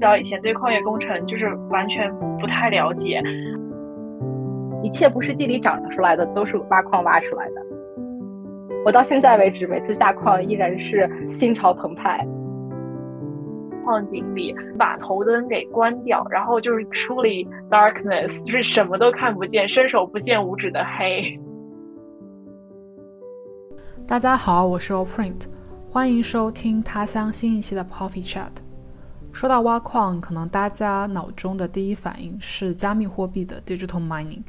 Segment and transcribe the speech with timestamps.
[0.00, 3.22] 到以前对矿业工程就是完全不太了解，
[4.82, 7.54] 一切不是地里长出来的，都是挖矿挖出来的。
[8.84, 12.26] 我到现在为止，每次下矿依然是心潮澎湃。
[13.84, 21.40] 矿井里把头灯给关掉，然后就是 truly darkness，就是什么都看不见，伸手不见五指的黑。
[24.06, 25.46] 大家好，我是 Oprint，
[25.90, 28.65] 欢迎收听他乡新一期的 Coffee Chat。
[29.36, 34.42] 说到挖矿，可能大家脑中的第一反应是加密货币的 digital mining，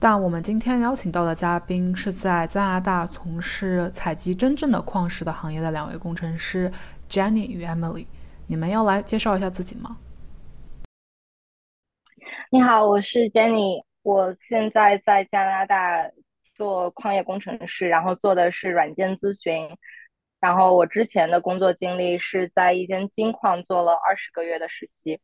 [0.00, 6.72] 但我们今天邀请到的嘉宾是在加拿大从事采集真正的矿石的行业的两位工程师
[7.10, 8.06] Jenny 与 Emily。
[8.46, 9.98] 你们要来介绍一下自己吗？
[12.48, 16.10] 你好，我是 Jenny，我现在在加拿大
[16.54, 19.68] 做矿业工程师，然后做的是软件咨询。
[20.42, 25.20] 然后我之前的工作经历是在一间金矿做了二十个月的实习。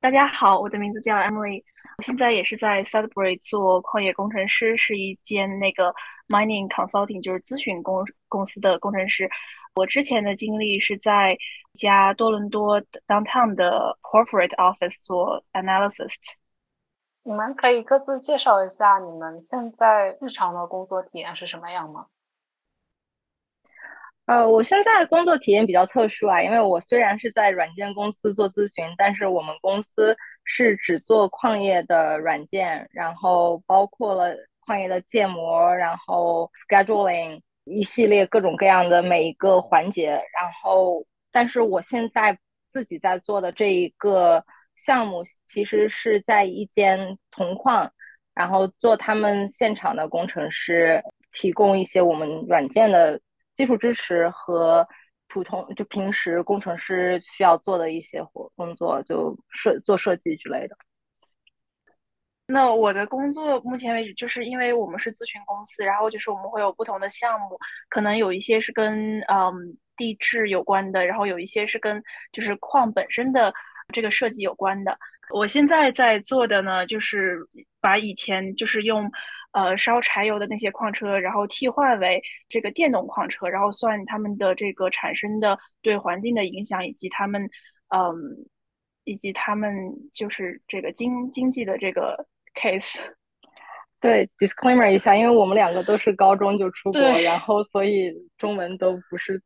[0.00, 1.62] 大家好，我的名字叫 Emily，
[1.98, 5.94] 我现在也是在 Sudbury 做矿业工程师，是一间那个
[6.26, 9.30] mining consulting，就是咨询公公司的工程师。
[9.76, 16.32] 我之前的经历是在一家多伦多 downtown 的 corporate office 做 analyst。
[17.22, 22.06] 你们可以各自介绍一下你们现在日常的工作体验是什么样吗？
[24.28, 37.40] 呃，我现在工作体验比较特殊啊，因为我虽然是在软件公司做咨询，但是我们公司是只做矿业的软件，然后包括了矿业的建模，然后 scheduling。
[37.70, 44.42] 一系列各种各样的每一个环节，然后，但是我现在自己在做的这一个
[44.74, 47.92] 项目，其实是在一间铜矿，
[48.34, 53.20] 然后做他们现场的工程师，提供一些我们软件的
[53.58, 54.86] 技术支持和
[55.26, 60.76] 普通就平时工程师需要做的一些活工作，就设做设计之类的。
[62.46, 69.52] 那我的工作目前为止，就是因为我们是咨询公司，然后就是我们会有不同的项目，可能有一些是跟嗯
[69.96, 72.00] 地质有关的，然后有一些是跟
[72.32, 73.52] 就是矿本身的
[73.92, 74.96] 这个设计有关的。
[75.34, 77.38] 我现在在做的呢，就是
[77.80, 79.10] 把以前就是用
[79.52, 87.42] 呃烧柴油的那些矿车，然后替换为这个电动矿车，然后算他们的这个产生的对环境的影响，以及他们
[87.88, 88.14] 嗯
[89.04, 89.72] 以及他们
[90.12, 92.26] 就是这个经经济的这个。
[92.54, 92.98] case，
[94.00, 99.40] 对，disclaimer 一下，因为我们两个都是高中就出国，然后所以中文都不是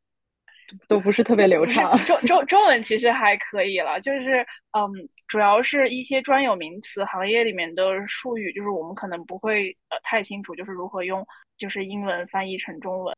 [0.89, 1.97] 都不是特别流畅。
[2.05, 4.41] 中中中文其实还可以了，就是
[4.77, 4.91] 嗯，
[5.27, 13.17] 主要是一些专有名词、行业里面的术语，就是我们可能不会呃太清楚，就是如何用就是英文翻译成中文。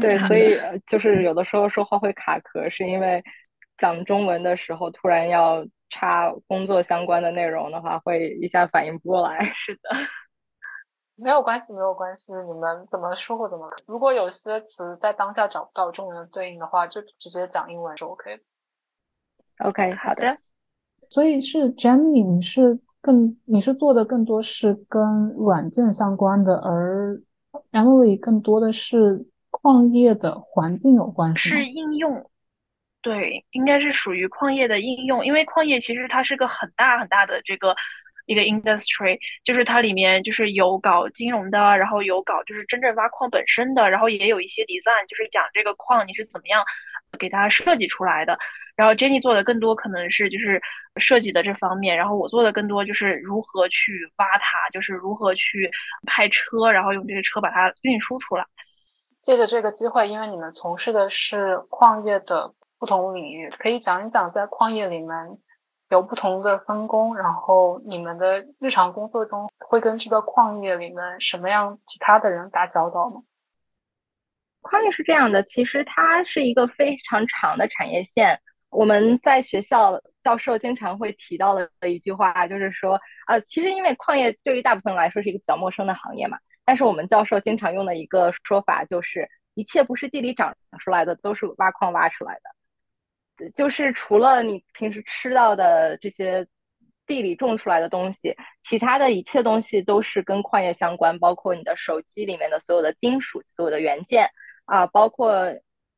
[0.00, 3.22] 对，所以就是有的时候说话会卡壳，是因为
[3.78, 5.66] 讲中文的时候突然要。
[5.88, 9.44] 插工作相关的内容的话，会一下反应不过来。
[9.54, 9.90] 是的，
[11.16, 12.32] 没有关系，没有关系。
[12.32, 13.68] 你们怎么说或怎么。
[13.86, 18.40] 如果有些词在当下找不到中文的对应的话，就直接讲英文就 OK。
[19.64, 20.36] OK，好的。
[21.08, 27.20] 所以是 Jenny，你是更你是做的更多是跟软件相关的，而
[27.72, 31.48] Emily 更多的是矿业的环境有关系。
[31.48, 32.30] 是应用。
[33.00, 37.72] 对，应该是属于矿业的应用，因为矿业其实它是个很大很大的这个
[38.26, 46.62] 一个 industry，就是它里面就是有搞金融的，然后有搞就是真正挖矿本身的，然后也有一些 design，就是讲这个矿你是怎么样
[47.18, 48.38] 给它设计出来的。
[48.76, 50.60] 然后 Jenny 做的更多可能是就是
[50.96, 55.70] 设计的这方面，然后我做的更多就是如何去挖它，就是如何去
[56.06, 58.44] 派车，然后用这个车把它运输出来。
[59.22, 62.52] 借着这个机会，因为你们从事的是矿业的。
[62.78, 65.08] 不同领域可以讲一讲，在矿业里面
[65.90, 73.22] 有不同的分工，然后你们的日常工作中会跟这个矿业里面什么样其他的人打交道吗？
[74.62, 78.40] 矿业是这样的，其实它是一个非常长的产业线。
[78.70, 92.55] 我们在学校教授经常会提到的一句话，就是说，呃，其实因为矿业对于大部分人来说是一个比较陌生的行业嘛，但是我们教授经常用的一个说法就是，一切不是地里长出来的，都是挖矿挖出来的。
[93.54, 96.46] 就是除了你平时吃到的这些
[97.06, 104.28] 地里种出来的东西，其他的一切东西都是跟矿业相关，包括你的手机里面的所有的金属、所有的元件
[104.64, 105.52] 啊，包括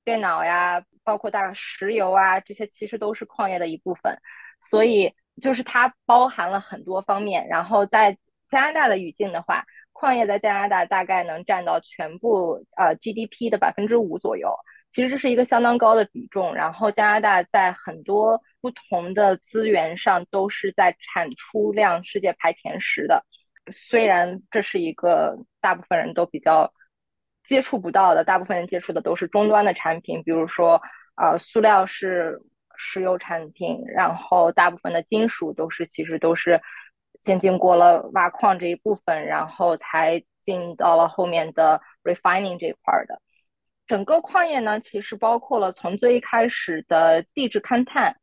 [0.04, 4.18] 电脑呀，包括大石油啊，这些其实都是矿业的一部分。
[4.60, 7.46] 所以就是它包含了很多方面。
[7.48, 8.18] 然后在
[8.48, 14.54] 加拿大的语境的话，矿业在加拿大大概能占到全部呃 GDP 的百分之五左右。
[14.90, 16.54] 其实这是一个相当高的比重。
[16.54, 23.24] 然后加拿大在很多不同的资源上都是在产出量世界排前十的。
[23.70, 26.72] 虽然这是一个大部分人都比较
[27.44, 30.80] 接触不到的，大部分人接触的都是终端的产品，比如说
[31.16, 32.40] 呃塑料是
[32.76, 36.60] 石油产品，然后大部分的金属都是其实都是
[37.22, 43.20] 先经过了挖矿这一部分，然后才进到了后面的 refining 这一块的。
[43.88, 48.14] 整个矿业呢，其实包括了从最一开始的地质勘探，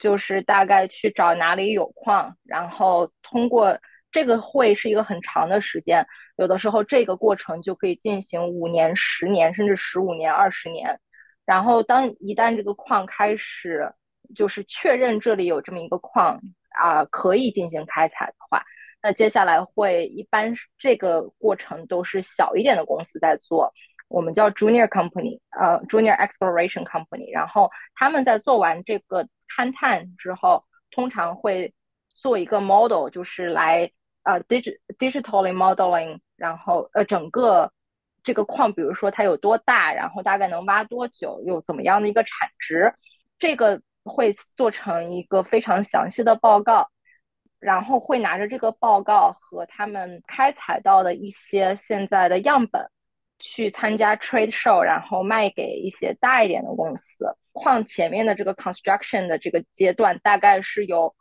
[0.00, 3.78] 就是大概去找哪里有矿，然后通过。
[4.14, 6.06] 这个会是一个很长的时间，
[6.36, 11.00] 有的时候这个过程就可以进行五年、十年，甚至十五年、二十年。
[11.44, 13.92] 然后，当一旦这个矿开始，
[14.32, 16.40] 就是确认这里有这么一个矿
[16.80, 18.62] 啊，可以进行开采的话，
[19.02, 23.72] 那接下来会一般这个过程都是小一点的公司在做，
[24.14, 27.32] 我们叫 junior company，呃，junior exploration company。
[27.32, 29.26] 然后他们在做完这个
[29.56, 31.74] 勘探之后，通常会
[32.14, 33.90] 做一个 model，就是来。
[34.26, 34.64] 呃，dig
[34.98, 37.70] digitally modeling，然后呃，整个
[38.22, 42.94] 这个矿，比如说它有多大，然后大概能挖多久，有怎么样的一个产值，
[43.38, 46.88] 这个会做成一个非常详细的报告，
[47.60, 52.88] 然后会拿着这个报告和他们开采到的一些现在的样本
[53.38, 57.26] 去参加 trade show，然后卖给一些大一点的公司。
[57.52, 61.14] 矿前面的这个 construction 的这个阶段，大概是有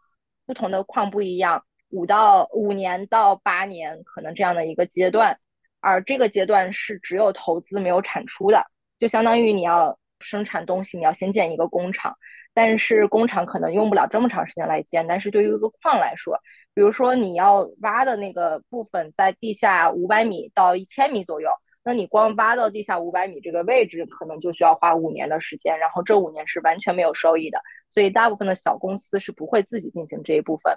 [0.46, 1.64] 不同的矿不一样。
[1.90, 5.38] 五到五年到八年，可能这样的一个阶段，
[5.80, 8.66] 而这个阶段是只有投资没有产出的，
[8.98, 12.18] 就相当于你要生产东西，你要先建一个工厂，
[12.52, 15.06] 但是工厂可能用不了这么长时间来建。
[15.06, 16.40] 但是对于一个矿来说，
[16.74, 21.52] 比如说你要挖的那个部分在地下五百米到一千米左右，
[21.84, 27.62] 那你光挖到地下五百米这个位置，可能就需要花五年的时间，然后这五年是完全没有收益的。
[27.90, 30.74] 所以大部分的小公司是不会自己进行这一部分，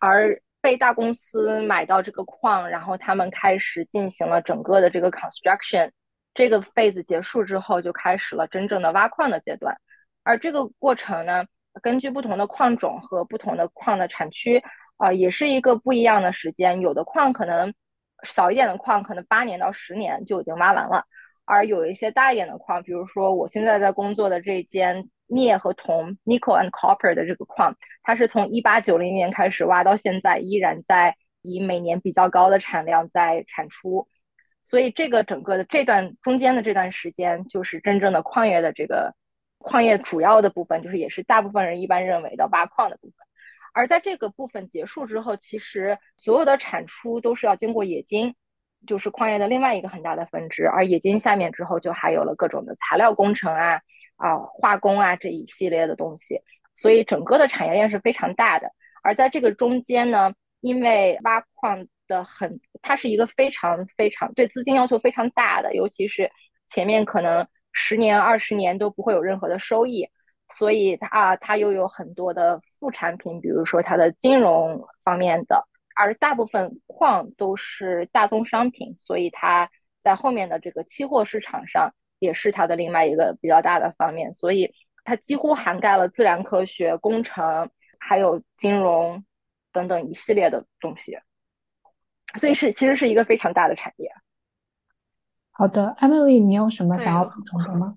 [0.00, 5.90] 而被大公司买到这个矿，然后他们开始进行了整个的这个 construction，
[6.32, 9.76] 这个 phase 结束之后，就开始了真正的挖矿的阶段。
[10.22, 11.44] 而这个过程呢，
[11.82, 14.62] 根据不同的矿种和不同的矿的产区，
[14.96, 16.80] 啊，也是一个不一样的时间。
[16.80, 17.74] 有的矿可能
[18.24, 21.04] 小一点的矿，可能八年到十年就已经挖完了；
[21.44, 25.08] 而有一些大一点的矿，比如说我现在在工作的这间。
[25.26, 34.06] 镍和铜 （nickel and copper） 的这个矿，它是从一八九零年开始挖到现在，依然在以每年比较高的产量在产出。
[34.64, 39.14] 所以，这个整个的这段中间的这段时间，就是真正的矿业的这个
[39.56, 43.23] 矿业主要的部分，就是也是大部分人一般认为的挖矿的部分。
[43.74, 48.34] 而在这个部分结束之后，其实所有的产出都是要经过冶金，
[48.86, 50.64] 就是矿业的另外一个很大的分支。
[50.64, 53.82] 而冶金下面之后，就还有了各种的材料工程啊。
[54.16, 56.40] 啊，化工啊这一系列的东西，
[56.76, 58.70] 所以整个的产业链是非常大的。
[59.02, 66.30] 而在这个中间呢，因为挖矿的很，它是一个非常非常对资金要求非常大的，尤其是
[66.68, 70.08] 前面可能十年、二十年都不会有任何的收益，
[70.48, 79.70] 所以它它又有很多的副产品，比如说它的金融方面的，而大部分矿都是大宗商品，所以它
[80.02, 81.94] 在后面的这个期货市场上。
[82.20, 87.68] 也是它的另外一个比较大的方面，所以它几乎涵盖了自然科学、工程，
[87.98, 89.22] 还有金融
[89.72, 91.18] 等等一系列的东西，
[92.38, 94.10] 所以是其实是一个非常大的产业。
[95.50, 97.96] 好的，Emily，你有什么想要补充的吗？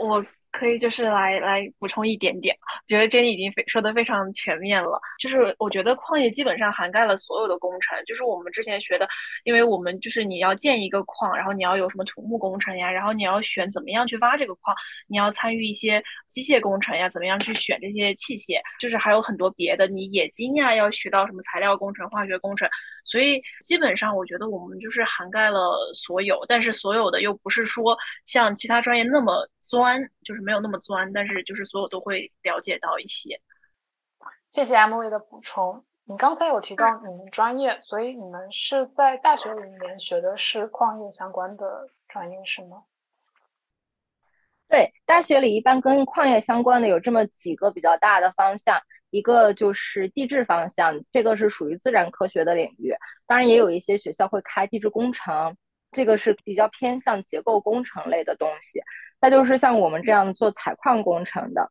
[0.00, 0.24] 我。
[0.52, 2.54] 可以就是来来补充一点点，
[2.86, 5.00] 觉得 Jenny 已经非说的非常全面了。
[5.18, 9.08] 就是我觉得矿业基本上涵盖了所有的工程，就是我们之前学的，
[9.44, 14.76] 因为我们就是你要建一个矿，然后你要有什么土木工程呀，然后你要选怎么样去挖这个矿，
[15.08, 22.68] 你要参与一些机械工程呀，怎么样去选这些器械，就是还有很多别的，你冶金呀要学到什么材料工程、化学工程。
[23.02, 30.42] 所以基本上我觉得我们就是涵盖了所有，但是所有的又不是说像其他专业那么钻，就是。
[30.42, 33.40] 没有那么钻，但是就是所有都会了解到一些。
[34.50, 35.84] 谢谢 Emily 的补充。
[36.02, 42.82] 你刚才有提到你们专业，所以你们是在大学里面学的是矿业相关的专业是吗？
[44.68, 48.80] 对，大学里一般跟矿业相关的有这么几个比较大的方向，
[49.12, 52.94] 一个就是地质方向，这个是属于自然科学的领域。
[53.26, 55.54] 当然，也有一些学校会开地质工程，
[55.92, 58.80] 这个是比较偏向结构工程类的东西。
[59.20, 61.70] 再就是像我们这样做采矿工程的，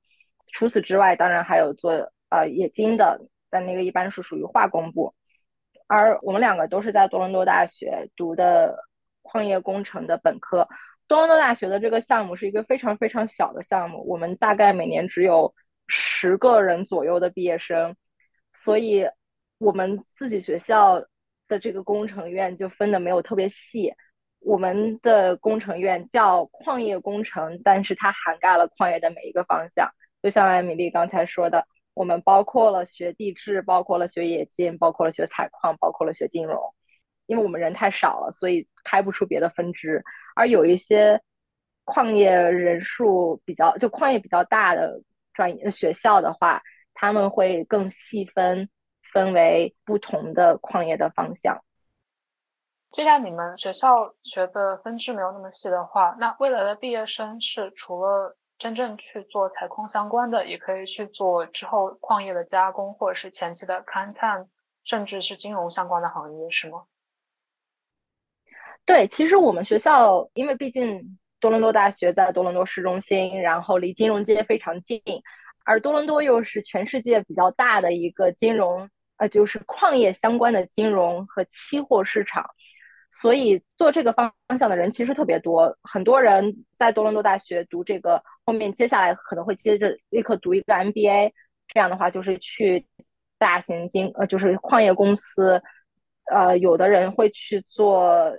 [0.53, 1.91] 除此之外，当然还有做
[2.29, 3.19] 呃冶金的，
[3.50, 5.15] 但那个一般是属于化工部。
[5.88, 8.77] 而我们两个都是在多伦多大学读的
[9.24, 10.69] 矿业工程的本科，
[11.07, 15.53] 多伦多大学的这个项目是一个非常非常小的项目，我们大概每年只有
[15.91, 17.93] 十个人左右的毕业生，
[18.53, 19.05] 所以
[19.57, 21.03] 我们自己学校
[21.50, 23.93] 的这个工程院就分的没有特别细。
[24.39, 29.88] 我们的工程院叫矿业工程，但是它涵盖了矿业的每一个方向。
[30.24, 36.57] 就像艾米丽刚才说的，我们包括了学地质，包括了学冶金，包括了学采矿，包括了学金融。
[37.27, 40.03] 因为我们人太少了，所以开不出别的分支。
[40.36, 41.21] 而有一些
[41.83, 45.01] 矿业人数比较，就矿业比较大的
[45.41, 46.62] 专业学校的话，
[46.93, 48.69] 他们会更细分，
[49.12, 51.60] 分为不同的矿业的方向。
[52.91, 64.48] 既然你们学校学的分支没有那么细的话，那未来的毕业生是除了真正去做采矿相关的，也可以去做之后矿业的加工，或者是前期的勘探，
[64.83, 66.83] 甚至是金融相关的行业，是吗？
[68.86, 75.01] 对，其实我们学校，因为毕竟多伦多大学在多伦多市中心，然后离金融街非常近，
[75.65, 82.45] 而多伦多又是全世界比较大的一个金融，呃，就是矿业相关的金融和期货市场。
[83.13, 91.33] 所以做这个方向的人其实特别多，很多人在多伦多大学读这个，后面接下来可能会接着立刻读一个 MBA，
[91.67, 92.88] 这样的话就是去
[93.38, 95.62] 大型金呃就是矿业公司，
[96.31, 98.31] 呃有的人会去做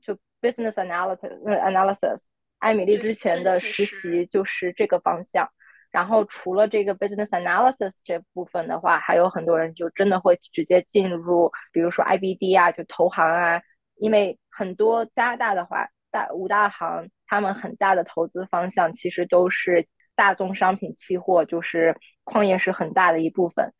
[0.00, 2.20] 就 business analysis analysis，
[2.60, 5.50] 艾米丽之前的实习就是这个方向，
[5.90, 13.60] 然后除了这个 business analysis 这部分的话，还有很多人就真的会直接进入，比如说 IBD 啊，就投行啊。
[13.96, 23.72] 因为很多加拿大的话，大五大行他们很大的投资方向其实都是大宗商品期货，就是矿业是很大的一部分，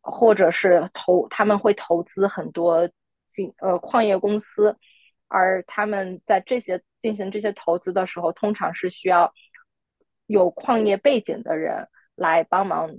[0.00, 2.88] 或者是投他们会投资很多
[3.26, 4.76] 进呃矿业公司，
[5.28, 9.32] 而他们在这些进行这些投资的时候，通常是需要
[10.26, 11.86] 有矿业背景的人
[12.16, 12.90] 来帮忙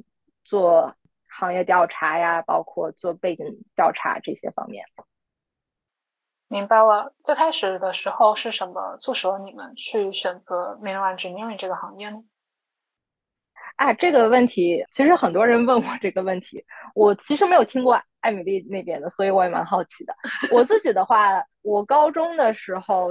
[0.45, 0.95] 做
[1.27, 3.45] 行业调查呀，包括做背景
[3.75, 4.85] 调查这些方面。
[6.47, 12.23] 明白了，最开始的时候是什么促使了你们去选择 mineral engineering 这个行业呢？
[13.75, 16.63] 啊，这个问题其实很多人问我这个问题，
[16.95, 20.15] 我其实没有听过艾米丽那边的，所以我也蛮好奇的。
[20.49, 23.09] 我自己的话，我高中的时候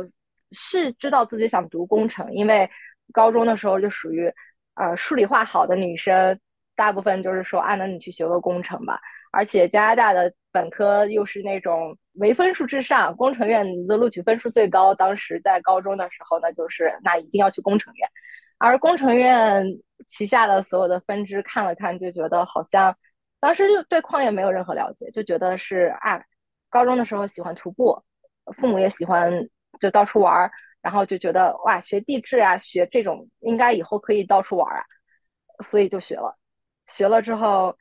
[0.52, 2.68] 是知道自己想读工程，因为
[3.12, 4.32] 高中的时候就属于
[4.74, 6.38] 呃数理化好的女生，
[6.74, 9.00] 大部分就是说啊，那你去学个工程吧。
[9.32, 14.94] 而且加拿大的本科又是那种唯分数至上，工程院的录取分数最高。
[14.94, 18.08] 当时在高中的时候呢，就是那一定要去工程院。
[18.58, 19.62] 而工程院
[20.06, 22.96] 旗下的所有的分支看了看，就觉得好像
[23.40, 26.22] 当时就对矿业没有任何了解，就觉得是啊，
[26.70, 28.02] 高中的时候喜欢徒步，
[28.56, 29.30] 父母也喜欢
[29.80, 30.50] 就到处玩儿，
[30.82, 36.36] 然后就觉得哇，学地质啊，学这种应该以后可以到处玩儿啊，所以就学了。
[36.86, 37.76] 学了之后。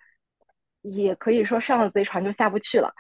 [0.88, 2.94] 也可以说上了贼船就下不去了，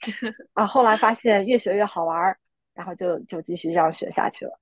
[0.54, 2.38] 啊，后来发现越学越好玩儿，
[2.72, 4.58] 然后就就继续这样学下去了。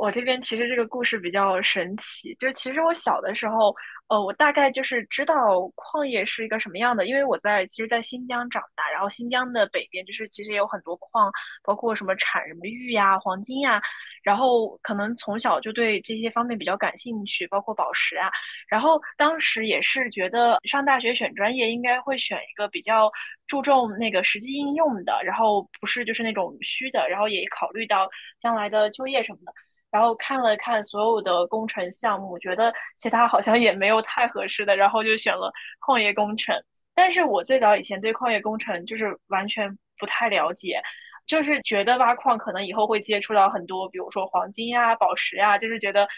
[0.00, 3.74] 我这边其实这个故事比较神奇，就其实我小的时候，
[4.08, 11.30] 呃，我大概就是知道矿业是一个什么样的，因为我在其实，在新疆长大，然后新疆的北边就是其实也有很多矿，
[11.62, 13.80] 包括什么产什么玉呀、黄金呀，
[14.22, 18.30] 然后可能从小就对这些方面比较感兴趣，包括宝石啊，
[18.68, 23.10] 然后当时也是觉得上大学选专业应该会选一个比较
[23.46, 29.52] 注重那个实际应用的，然后不是就是那种虚的，然后也考虑到将来的就业什么的。
[29.90, 36.54] 然后看了看所有的工程项目，觉得其他好像也没有太合适的，然后就选了矿业工程。
[36.94, 40.82] 但是我最早以前对矿业工程就是完全不太了解，
[41.26, 46.08] 就是觉得挖矿可能以后会接触到很多，比如说黄金呀、宝石呀，就是觉得，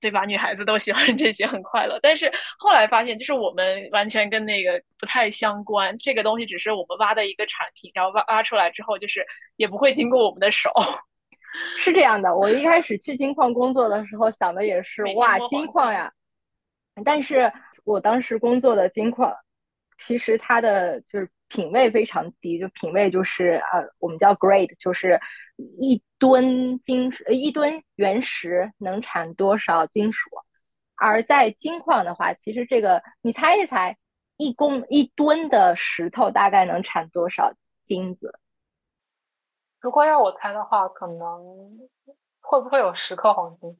[0.00, 0.24] 对吧？
[0.24, 1.98] 女孩子都喜欢 这些，很快乐。
[2.02, 9.24] 但是后来发现，就是我们完全跟那个不太相关，这个东西只是我们挖的一个产品，然后挖挖出来之后，就是
[9.56, 10.70] 也不会经过我们的手。
[11.80, 16.12] 是这样的，我一开始去金矿工作的时候想的也是哇，金矿呀！
[17.04, 17.52] 但是
[17.84, 19.34] 我当时工作的金矿，
[19.98, 25.20] 其实它的就是品位非常低，就品位就是呃，我们叫 grade，就是
[25.80, 30.30] 一吨金呃一吨原石能产多少金属。
[30.96, 33.96] 而在金矿的话，其实这个你猜一猜，
[34.36, 37.54] 一公一吨的石头大概能产多少
[37.84, 38.38] 金子？
[39.82, 41.88] 如果要我猜的话，可能
[42.40, 43.76] 会不会有十克黄金？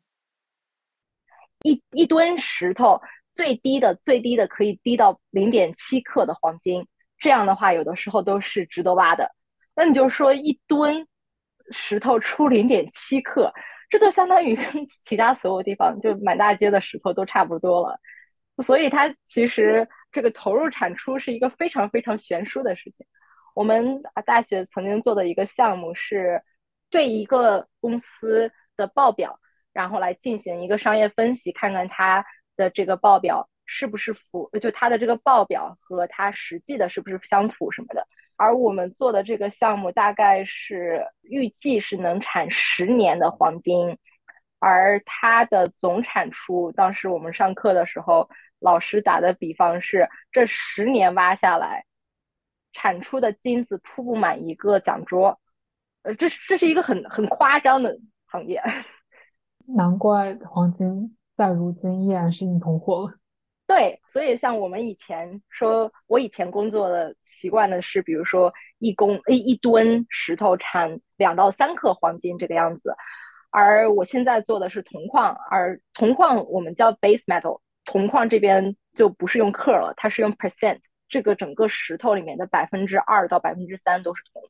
[1.63, 9.31] 一一吨石头最低的最低的可以低到零点七克的黄金，这样的话有的时候都是值得挖的。
[9.77, 11.07] 那你就说一吨
[11.71, 13.53] 石头出零点七克，
[13.89, 17.97] 这就相当于跟其他所有地方就满大街的石头都差不多了。
[18.65, 23.07] 所以它其实这个投入产出是一个非常非常悬殊的事情。
[23.55, 26.43] 我们大学曾经做的一个项目是
[26.91, 29.39] 对一个公司的报表，
[29.73, 32.25] 然后来进行一个商业分析，看看它
[32.57, 38.07] 的这个报表是不是符，就它的这个报表和它实际的是不是相符什么的。
[38.37, 43.97] 而我们做的这个项目大概是预计是能产十年的黄金，
[44.59, 48.29] 而它的总产出，当时我们上课的时候，
[48.59, 51.85] 老师打的比方是这十年挖下来。
[52.73, 55.39] 产出的金子铺不满一个讲桌，
[56.03, 58.63] 呃，这是这是一个很很夸张的行业。
[59.67, 63.15] 难怪黄金在如今依然是硬通货了。
[63.65, 72.95] 对，所以像我们以前说，我以前工作的习惯的是，比如说一公一一吨石头产两到三克黄金这个样子，
[73.51, 80.81] 而我现在做的是铜矿，而铜矿我们叫 base metal，铜矿这边就不是用克了，它是用 percent。
[81.13, 84.43] 这个整个石头里面的百分之二到百分之三都是铜，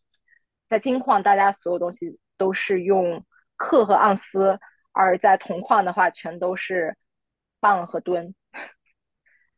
[0.68, 3.24] 在金矿大家所有东西都是用
[3.56, 4.60] 克和盎司，
[4.92, 6.96] 而在铜矿的话全都是
[7.58, 8.32] 磅和吨。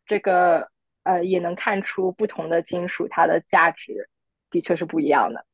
[0.07, 0.71] 这个
[1.03, 4.09] 呃也能看出不同的金属它的价值
[4.49, 5.45] 的确是不一样的。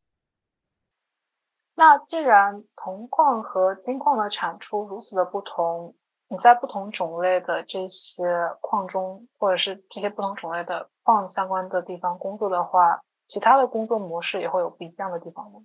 [1.75, 5.97] 那既然铜矿和金矿的产出如此的不同，
[6.33, 8.23] 你在不同种类的这些
[8.61, 15.61] 矿中，或者是这些不同种类的矿相关的地方工作的话，其他的工作模式也会有不一样的地方吗？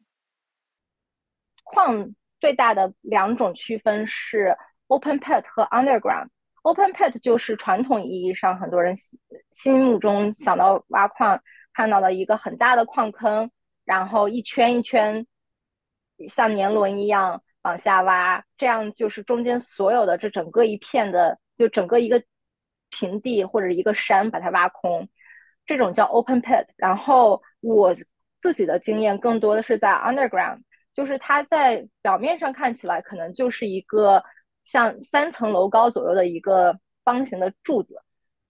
[1.63, 4.57] 矿最大的两种区分是
[4.87, 6.29] open pit 和 underground。
[6.63, 9.19] open pit 就是传统意义上很多人心
[9.51, 11.39] 心目中想到挖矿
[11.73, 13.51] 看到的一个很大的矿坑，
[13.83, 15.27] 然后一圈一圈
[16.27, 17.43] 像年轮一样。
[17.65, 22.23] 往下挖，这样就是中间所有的这整个一片的，就整个一个
[22.91, 25.09] 平地或者一个山，把它挖空，
[25.65, 26.67] 这种叫 open pit。
[26.77, 27.95] 然后我
[28.39, 30.61] 自己的经验更多的是在 underground，
[30.93, 34.23] 就是它在表面上看起来可能就是一个
[34.63, 37.95] 像三层楼高左右的一个方形的柱子，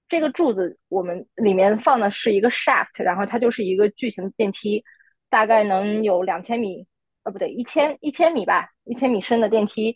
[0.09, 4.83] 这个柱子我们里面放的是一个 shaft，然后它就是一个巨型电梯，
[5.29, 6.85] 大概能有两千米。
[7.23, 9.95] 呃，不对，一千一千米吧，一千米深的电梯，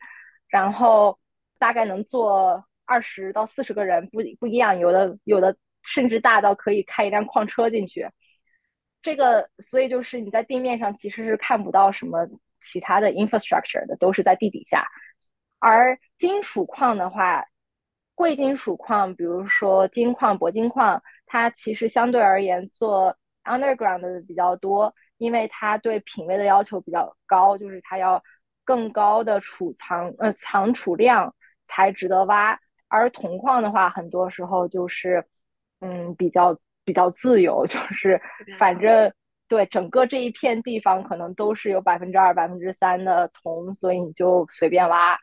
[0.49, 1.17] 然后
[1.57, 8.09] 大概能坐二十到四十个人，不不一样，有的有的甚至大到可以开一辆矿车进去。
[9.01, 12.27] 这个，所以就是你在地面上其实是看不到什么
[12.61, 14.85] 其他的 infrastructure 的，都是在地底下。
[15.59, 17.45] 而金属矿的话，
[18.15, 24.93] 贵金属矿，比如说金矿、铂金矿，它其实相对而言做 underground 的比较多。
[25.17, 28.23] 因为它对品位的要求比较高，就是它要
[28.69, 31.33] 更高的储藏呃藏储量
[31.65, 32.55] 才值得挖，
[32.87, 35.25] 而铜矿的话，很多时候就是
[35.81, 36.55] 嗯比较
[36.85, 38.21] 比较自由，就是
[38.59, 39.11] 反正
[39.47, 45.17] 对整个这一片地方可能都是有百分之二百分之三的铜，所以你就随便挖。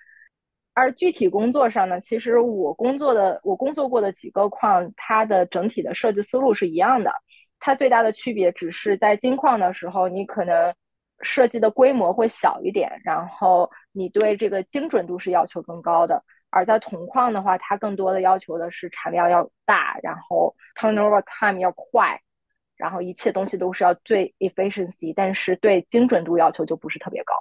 [0.74, 7.12] 而具体工作上呢，其实我工作的我工作过的几个矿，它的整体的设计思路是一样的。
[7.61, 10.74] 它最大的区别只是在金矿的时候，你可能
[11.20, 22.20] 设计的规模会小一点，然后你对这个精准度是要求更高的；而在铜矿的话，它更多的要求的是产量要大，然后 turnover time 要快，
[22.76, 27.35] 然后一切东西都是要最 efficiency，但是对精准度要求就不是特别高。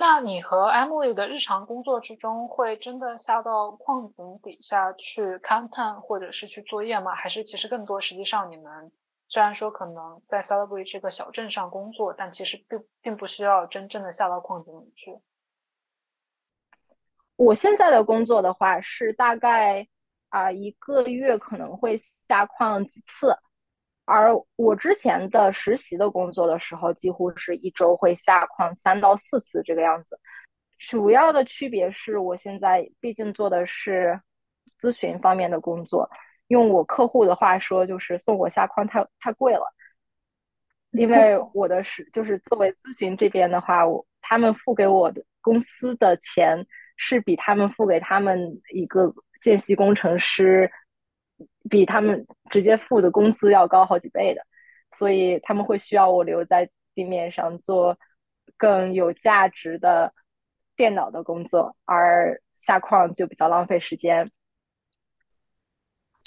[0.00, 7.12] 那你和 Emily 的日常工作之中，会真的下到矿井底下去勘探，或者是去作业吗？
[7.16, 8.92] 还是其实更多，实际上你们
[9.28, 15.16] 虽然说可能在 Celebrate 这个小镇上工作，但其实并并不需要真正的下到矿井里去。
[17.36, 19.86] 我现在的工作的话，是大概
[20.30, 23.36] 啊一个月可能会下矿几次。
[24.06, 30.18] 而我之前的实习的工作的时候，几乎是一周会下矿三到四次这个样子。
[30.78, 34.18] 主要的区别是我现在毕竟做的是
[34.80, 36.08] 咨询方面的工作，
[36.48, 39.62] 用我客户的话说，就是送我下矿太太贵了。
[40.90, 50.70] 因为我的是就是作为咨询这边的话，我他们付给我的公司的钱是比他们付给他们一个见习工程师。
[51.70, 54.42] 比他们直接付的工资要高好几倍的，
[54.96, 57.96] 所以他们会需要我留在地面上做
[58.56, 60.12] 更有价值的
[60.74, 64.32] 电脑的工作，而下矿就比较浪费时间。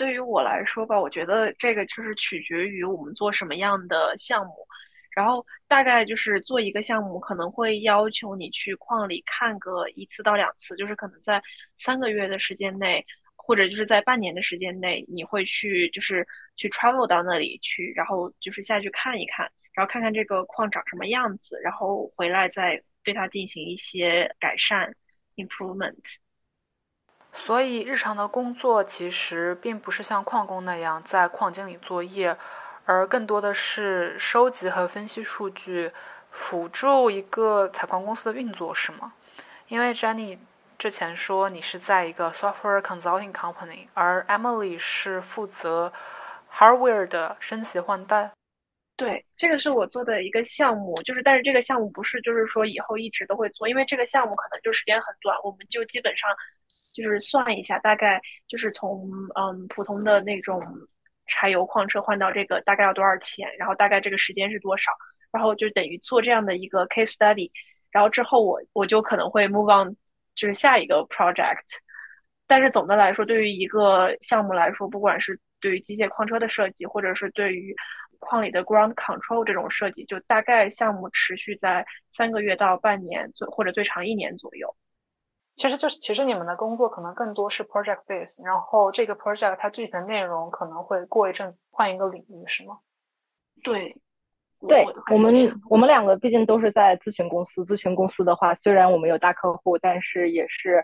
[0.01, 4.67] 对于我来说吧，我觉得这个就是取决于我们做什么样的项目。
[5.11, 11.39] 然后大概就是做一个项目，可能会要求你去矿里看个一次到两次，就是可能在
[11.77, 24.91] 三个月的时间内，或者就是在半年的时间内，你会去就是去 travel 到那里去，然后就是下去看一看，然后看看这个矿长什么样子，然后回来再对它进行一些改善
[25.35, 26.17] improvement。
[27.33, 32.37] 所以日常的工作其实并不是像矿工那样在矿井里作业。
[32.85, 35.91] 而更多的是收集和分析数据，
[36.31, 39.13] 辅助一个采矿公司的运作，是吗？
[39.67, 40.39] 因为 Jenny
[40.77, 45.93] 之前说你是在一个 software consulting company，而 Emily 是负责
[46.51, 48.31] hardware 的升级换代。
[48.97, 56.29] 对，这个是我做的一个项目，就是但是这个项目不是就是说以后一直都会做，因为这个项目可能就时间很短，我们就基本上
[56.93, 60.61] 就是算一下，大概就是从嗯普通的那种。
[61.27, 63.47] 柴油矿车换到这个大概要多少钱？
[63.57, 64.91] 然后大概这个时间是多少？
[65.31, 67.49] 然后就等于做这样的一个 case study，
[67.89, 69.95] 然后之后我我就可能会 move on，
[70.35, 71.77] 就是下一个 project。
[72.47, 77.73] 但是总的来说，对于一个项目来说，不管是对于机械矿车的设计，或者是对于
[78.19, 84.75] 矿里的 ground control 这种设计，就大概项目持续在三个月到半年左，或者最长一年左右。
[85.61, 92.79] 其实就是，其实你们的工作可能更多是 project base，然后这个 project 它具体的内容可能会过一阵换一个领域，是吗？
[93.63, 93.95] 对，
[94.67, 100.83] 对我们我们两个毕竟都是在咨询公司，咨询公司的话，虽然我们有大客户，但是也是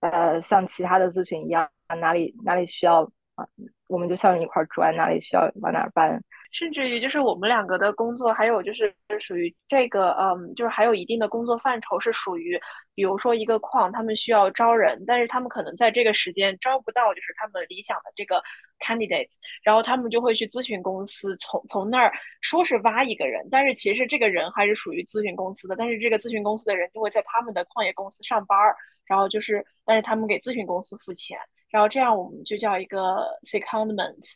[0.00, 1.70] 呃像其他的咨询一样，
[2.00, 3.04] 哪里哪里需要
[3.36, 3.46] 啊，
[3.86, 6.20] 我们就像一块砖，哪里需要往哪搬。
[6.50, 12.60] 甚至于就是我们两个的工作，还有就是属于这个，嗯，就是还有一定的工作范畴是属于，
[12.94, 18.42] 比如说一个矿，他们需要招人，但是他们可能在这个时间招不到，就是他们理想的这个
[18.80, 19.28] candidate，
[19.62, 28.74] 然后他们就会去咨询公司，从从那儿说是挖一个人，但是其实这个人还是属于咨询公司的，但是这个咨询公司的人就会在他们的矿业公司上班儿，
[29.06, 31.38] 然后就是，但是他们给咨询公司付钱，
[31.70, 34.34] 然后这样我们就叫一个 secondment。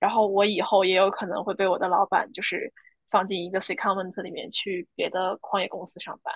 [0.00, 2.72] 然后我以后也有可能会被我的老板就是
[3.10, 6.32] 放进一个 secondment 里面去别的矿业公司上班。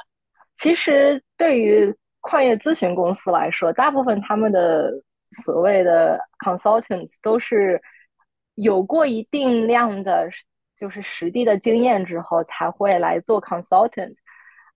[0.56, 4.92] 其实对于矿业咨询公司来说，大部分他们的
[5.44, 7.80] 所谓的 consultant 都是
[8.54, 10.28] 有过一定量的，
[10.76, 14.14] 就是实地的经验之后才会来做 consultant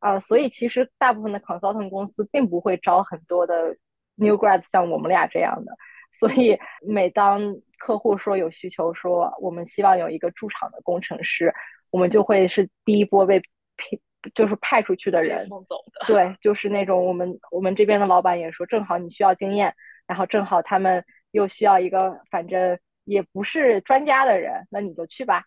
[0.01, 0.19] 啊。
[0.19, 3.77] 所以其实大部分的 consultant 公司并不会招很多的
[4.15, 5.73] new grads，像我们俩这样的。
[6.19, 11.53] 所以每当客户说有需求，说我们希望有一个驻场的工程师，
[11.91, 13.39] 我们就会是第一波被
[13.77, 13.99] 派，
[14.35, 16.07] 就是派出去的人送走的。
[16.07, 19.75] 对，就是那种我们我们这边的老板也说，正好你需要经验，
[20.07, 25.45] 然后正好他们又需要一个反正也不是专家的人，那你就去吧。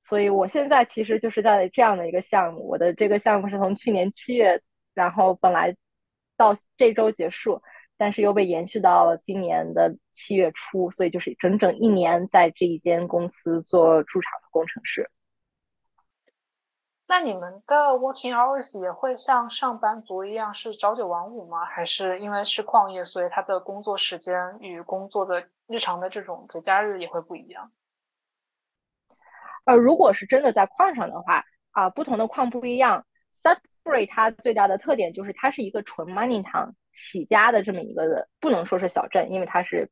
[0.00, 4.60] 所以我现在其实就是在这样的一个项目，我的这个项目是从去年七月，
[4.94, 5.76] 然后本来
[6.38, 7.60] 到这周结束。
[7.96, 15.10] 但是又被延续到了今年的七月初，所以就是整整一年在这一间公司做驻场的工程师。
[17.08, 21.64] 那你们的 working hours 也会像上班族一样是朝九晚五吗？
[21.64, 27.70] 还是因为是矿业，所以他的工作时间与工作的日常的这种节假日也会不一样？
[29.66, 33.06] 呃，如果是真的在矿上的话，啊，不同的矿不一样。
[33.86, 36.72] Sudbury 它最大的特点就是它是一个纯 mining town。
[36.92, 39.88] 起家的这么一个的不能说是小镇，因为它是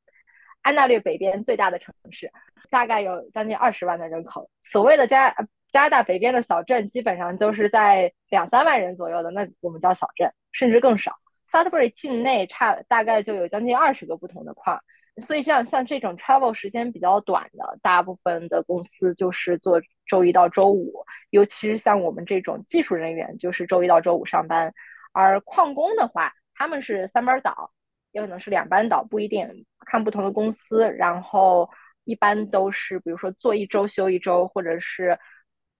[0.62, 2.32] 安大略北边最大的城市，
[2.70, 4.50] 大概有将近二十万的人口。
[4.62, 5.30] 所谓的加
[5.70, 11.14] 加拿大北边的小镇，基本上都是在两三万人左右的，那我们叫小镇，甚至更少。
[11.46, 14.80] Sudbury 境内差大概就有将近二十个不同的矿，
[15.22, 24.72] 所以像像这种 travel 时间比较短的，大部分的公司就是做周一到周五，尤其是像我们这种技术人员，就是周一到周五上班，
[25.12, 26.32] 而矿工的话。
[26.56, 27.72] 他们是三班倒，
[28.12, 30.88] 也可能是两班倒，不一定看不同的公司。
[30.92, 31.68] 然后
[32.04, 35.18] 一般都是，比如说做一周休一周，或者是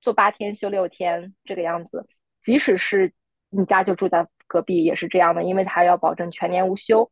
[0.01, 2.05] 做八天休六天这个样子。
[2.43, 3.13] 即使是
[3.51, 7.09] 你家就住在隔壁，也是这样的，因为他要保证全年无休。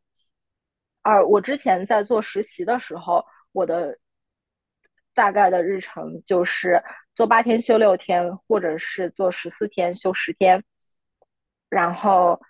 [1.01, 3.97] 而我之前在做实习的时候，我的
[5.13, 6.83] 大概的日程就是
[7.15, 10.63] 做八天休六天，或者是做十四天休十天，
[11.69, 12.41] 然后。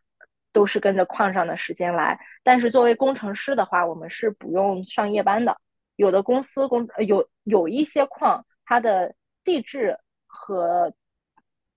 [0.53, 5.57] 都是跟着矿上的时间来，但是作为工程师的话，我们是不用上夜班的。
[5.95, 9.97] 有的公司工有有一些矿，它的地质
[10.27, 10.93] 和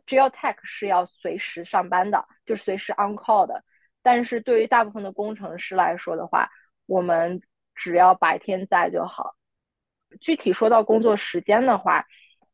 [0.07, 3.65] geotech 是要随时上班的，就随时 on call 的。
[4.03, 6.51] 但是对于大部分的工程师来说的话，
[6.85, 7.41] 我们
[7.75, 9.37] 只要白天在就好。
[10.21, 12.05] 具体说到工作时间的话，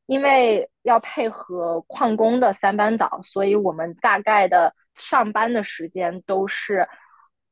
[0.06, 6.88] 因为要配合矿工的三班倒，所以我们大概的上班的时间都是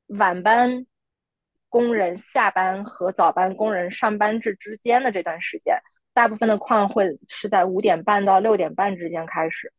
[0.06, 0.86] 晚班
[1.68, 5.78] 工人下班和早班工人上班制之间的这段时间。
[6.12, 9.72] 大部分的矿会是在五点半到六点半之间开始，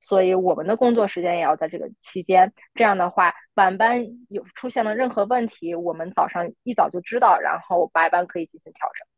[0.00, 2.52] 所以我们的工作时间也要在这个期间。
[2.74, 9.17] 这样的话，晚班有出现了任何问题，我们早上一早就知道，然后白班可以进行调整。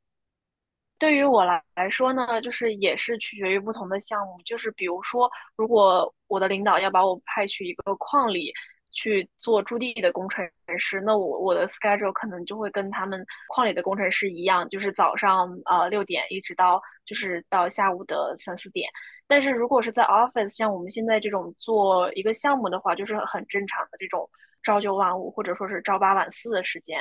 [1.01, 4.39] 对于我来来说呢，就是也是取决于不同的项目。
[4.45, 8.53] 就是比如说，如果我的领导要把我派去一个矿里
[8.93, 10.47] 去做驻地的工程
[10.79, 18.91] 师，那我我的 schedule 可能就会跟他们矿里的工程师一样，就是早上呃六点一直到就是到下午的三四点。
[19.27, 24.29] 但是如果是在 office，像我们现在这种做一个项目的话，就是很正常的这种
[24.63, 27.01] 朝九晚五或者说是朝八晚四的时间。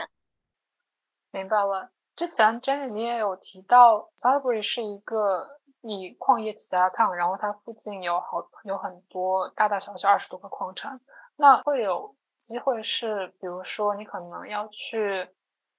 [1.34, 1.92] 明白了。
[2.20, 5.48] 之前 Jenny 你也有提到 s a l b u r y 是一个
[5.80, 11.00] 以矿业起家的 town，然后它附近有好有很多大大小小二十多个矿产。
[11.38, 15.30] 那会有机会是，比如说你可能要去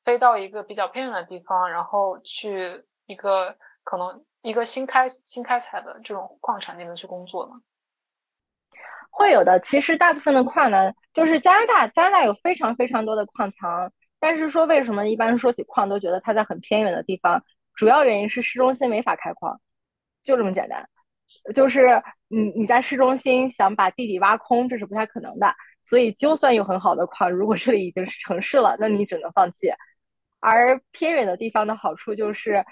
[0.02, 7.60] 飞到一个比较偏远的地方，然后去一个可能一个新开新开采的这种矿产那边去工作吗？
[9.10, 9.60] 会有的。
[9.60, 13.92] 其实大部分的矿呢，就是加拿大，加拿大有非常非常多的矿藏。
[14.20, 17.42] 但是说为什么一般说起矿都觉得它在很偏远的地方？
[17.74, 19.58] 主要原因是市中心没法开矿，
[20.22, 20.86] 就这么简单。
[21.54, 25.54] 就是你你在市中心想把地底挖空，这是不太可能的。
[25.84, 29.72] 所以就算有很好的矿，如果这里已经是城市了，那你只能放弃。
[30.40, 32.62] 而偏远的地方的好处就是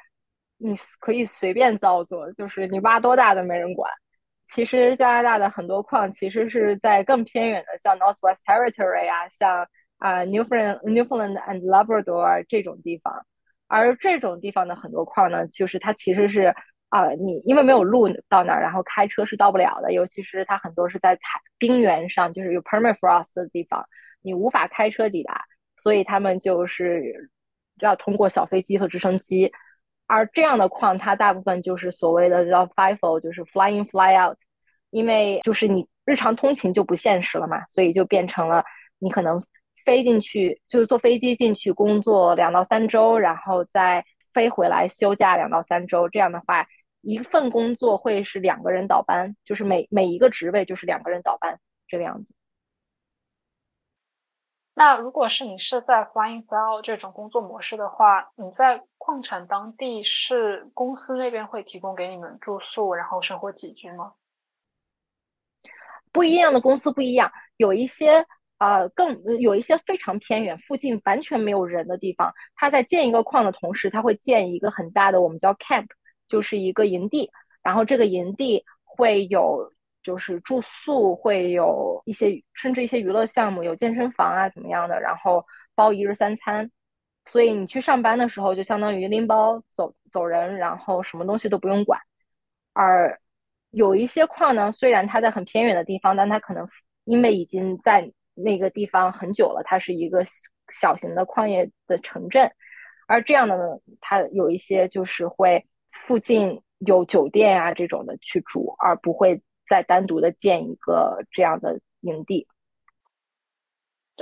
[0.59, 3.91] 你可以随便造作，就是你挖多大都没人管。
[4.47, 9.67] 其实加拿大的很多矿其实是在更偏远的，像 Northwest Territory 啊，像。
[9.99, 13.27] 啊，Newfoundland、Newfoundland and Labrador 这种地方，
[13.67, 16.55] 而这种地方的很多矿呢，就是它其实是
[16.89, 23.85] 啊，你因为没有路到那儿，然后开车是到不了的，尤其是它很多是在海冰原上，就是有 permafrost 的地方，
[24.23, 25.45] 你无法开车抵达，
[25.77, 27.31] 所以他们就是
[27.81, 29.53] 要通过小飞机和直升机，
[30.07, 34.39] 而这样的矿它大部分就是所谓的叫 FIFO，就是 flying fly out，
[34.91, 38.65] 因为就是你日常通勤就不现实了嘛，所以就变成了
[39.01, 39.43] 你可能。
[39.89, 46.07] 飞进去就是坐飞机进去工作两到三周，然后再飞回来休假两到三周。
[46.11, 46.67] 这样的话，
[47.01, 52.35] 一份工作会是两个人倒班，就是每每一个职位就是两个人倒班这个样子。
[54.75, 64.13] 那如果是你是在 Flying Fly 这种工作模式的话，你在矿产当地是公司那边会提供给你们住宿，然后生活起居吗？
[66.13, 68.27] 不一样的公司不一样，有一些。
[68.59, 75.87] 啊，更有一些非常偏远，附近完全没有人的地方，他在建一个矿的同时，他会建一个很大的我们叫 camp，
[76.29, 77.31] 就是一个营地。
[77.63, 85.45] 然后这个营地会有就是住宿，会有一些甚至一些娱乐项目，有健身房啊怎么样的，然后
[85.75, 86.71] 包一日三餐。
[87.27, 92.01] 所以你去上班的时候，就相当于拎包走走人，然后什么东西都不用管。
[92.73, 93.21] 而
[93.71, 96.67] 有一些矿呢，虽然它在很偏远的地方，但它可能
[97.05, 98.11] 因为已经在
[98.43, 100.25] 那个地方很久了，它是一个
[100.73, 102.51] 小型的矿业的城镇，
[103.07, 103.65] 而这样的呢，
[104.01, 112.47] 它有一些就是会附近有酒店啊这种的去住，而不会再单独的建一个这样的营地。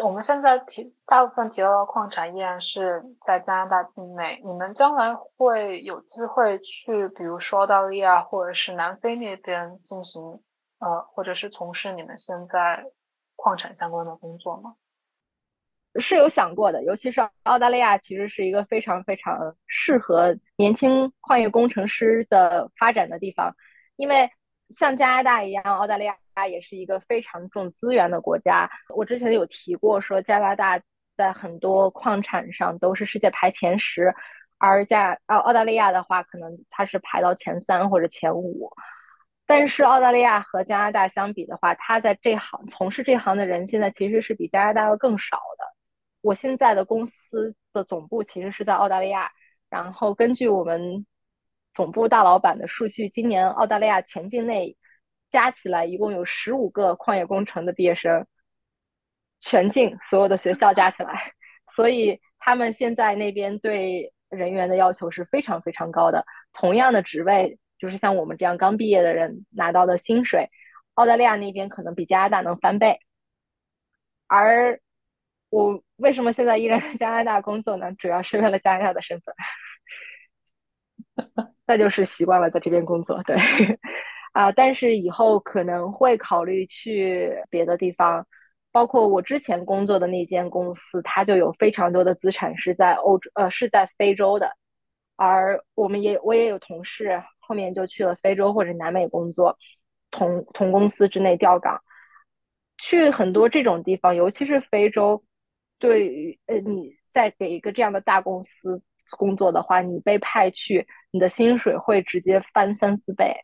[0.02, 10.22] 我们现在提大部分提到的矿产依然是在加拿大境内，你们将来会有机会去，比如说澳大利亚或者是南非那边进行，
[10.80, 12.84] 呃，或者是从事你们现在。
[13.46, 14.74] 矿产相关的工作吗？
[16.00, 23.54] 是有想过的，尤其是澳大利亚，其实是一个非常非常适合年轻矿业工程师的发展的地方。
[23.94, 24.28] 因为
[24.70, 28.68] 像加拿大一样，澳大利亚也是一个非常重资源的国家。
[28.96, 30.82] 我之前有提过，说加拿大
[31.16, 34.12] 在很多矿产上都是世界排前十，
[34.58, 38.72] 而加澳澳大利亚的话，可能它是排到前三或者前五。
[39.48, 45.64] 但是澳大利亚和加拿大相比的话，他在这行从事这行的人现在其实是比加拿大要更少的。
[46.20, 49.30] 我现在的公司的总部其实是在澳大利亚，
[49.70, 51.06] 然后根据我们
[51.74, 54.76] 总部大老板的数据，今年澳大利亚全境内
[55.30, 58.26] 加起来一共有十五个矿业工程的毕业生，
[59.38, 61.32] 全境所有的学校加起来，
[61.72, 66.26] 所以他们现在那边对人员的要求是非常非常高的。
[66.52, 67.60] 同样的职位。
[67.78, 70.48] 就是像我们这样刚毕业的人拿到的薪水，
[70.94, 72.98] 澳大利亚那边可能比加拿大能翻倍。
[74.28, 74.80] 而
[75.50, 77.92] 我为什么现在依然在加拿大工作呢？
[77.92, 79.34] 主要是为了加拿大的身份。
[81.66, 83.22] 那就是习惯了在这边工作。
[83.24, 83.36] 对，
[84.32, 88.26] 啊，但是以后可能会考虑去别的地方，
[88.70, 94.56] 包括我之前工作的那间公司，它就有非常多的资产是在欧洲，呃，是在非洲的。
[95.16, 99.58] 而我们也，我也有同事后面就去了非洲或者南美工作，
[100.10, 101.82] 同同公司之内调岗，
[102.78, 105.22] 去很多这种地方，尤其是非洲，
[105.78, 108.82] 对于呃你在给一个这样的大公司
[109.16, 113.34] 工作的话，你被派去，你的薪水会直接翻三四倍。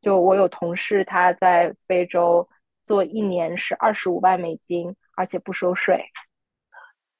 [0.00, 2.48] 就我有同事他在非洲
[2.82, 6.04] 做一年是二十五万美金，而且不收税，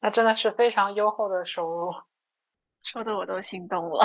[0.00, 1.92] 那真的是非常优厚的收入。
[2.84, 4.04] 说的我都心动了，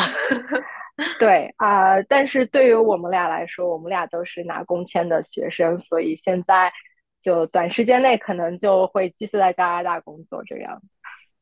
[1.20, 6.72] 对啊，但是对于我们俩来说，我们俩都是拿工签的学生，所以现在
[7.20, 10.88] 就短时间内可能就会继续在加拿大工作这个样子。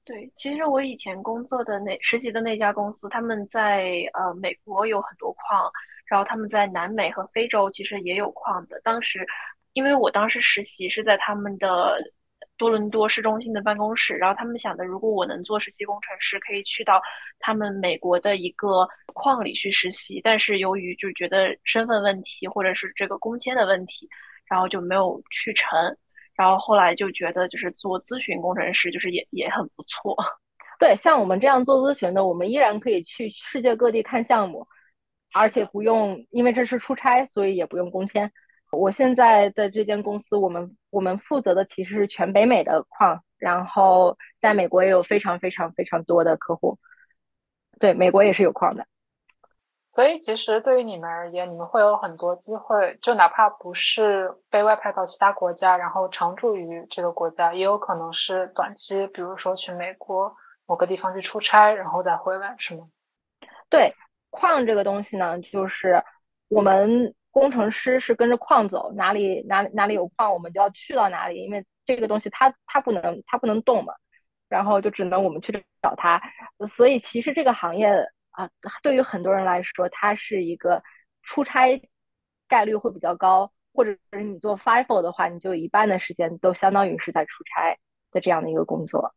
[0.06, 5.70] 对，其实我以前工作的那实习的那家公司，他们在呃美国有很多矿，
[6.06, 8.80] 然后他们在南美和非洲其实也有矿的。
[8.84, 9.26] 当时
[9.74, 11.98] 因为我当时实习是在他们的。
[12.58, 17.02] 多伦多市中心的办公室，然后他们想的，如果我能做实习工程师，可以去到
[17.40, 20.22] 他们美国的一个矿里去实习。
[20.24, 24.08] 但是由于就觉得身份问题或者是这个工签的问题，
[24.50, 25.70] 然后就没有去成。
[26.36, 30.16] 然后后来就觉得就是做咨询工程师就是也也很不错。
[30.80, 34.68] 对，像我们这样做咨询的，我们依然可以去世界各地看项目，
[35.34, 38.30] 而且不用因为这是出差，所以也不用工签。
[38.72, 46.78] 我现在的这间公司，我们我们负责的其实是全北美的矿，然后在美国也有非常非常非常多的客户。
[47.80, 48.86] 对，美国也是有矿的。
[49.90, 62.88] 所以其实对于你们而言，你们会有很多机会，就哪怕不是被外派到其他国家，然后常驻于这个国家，也有可能是短期，比如说去美国某个地方去出差，然后再回来，是吗？
[63.70, 63.94] 对，
[64.32, 66.04] 矿这个东西呢，就是
[66.50, 67.14] 我们。
[67.36, 73.94] 工程师是跟着矿走，哪里哪哪里有矿，我们就要去到哪里，因为这个东西它它不能它不能动嘛，
[74.48, 76.22] 然后就只能我们去找它。
[76.70, 77.90] 所以其实这个行业
[78.32, 78.50] 啊，
[78.82, 80.82] 对于很多人来说，它是一个
[81.24, 81.82] 出差
[82.48, 87.78] 概率会比较高，或者是你做 FIFO 的话，你就一半的时间都相当于是在出差
[88.12, 89.14] 的这样的一个工作。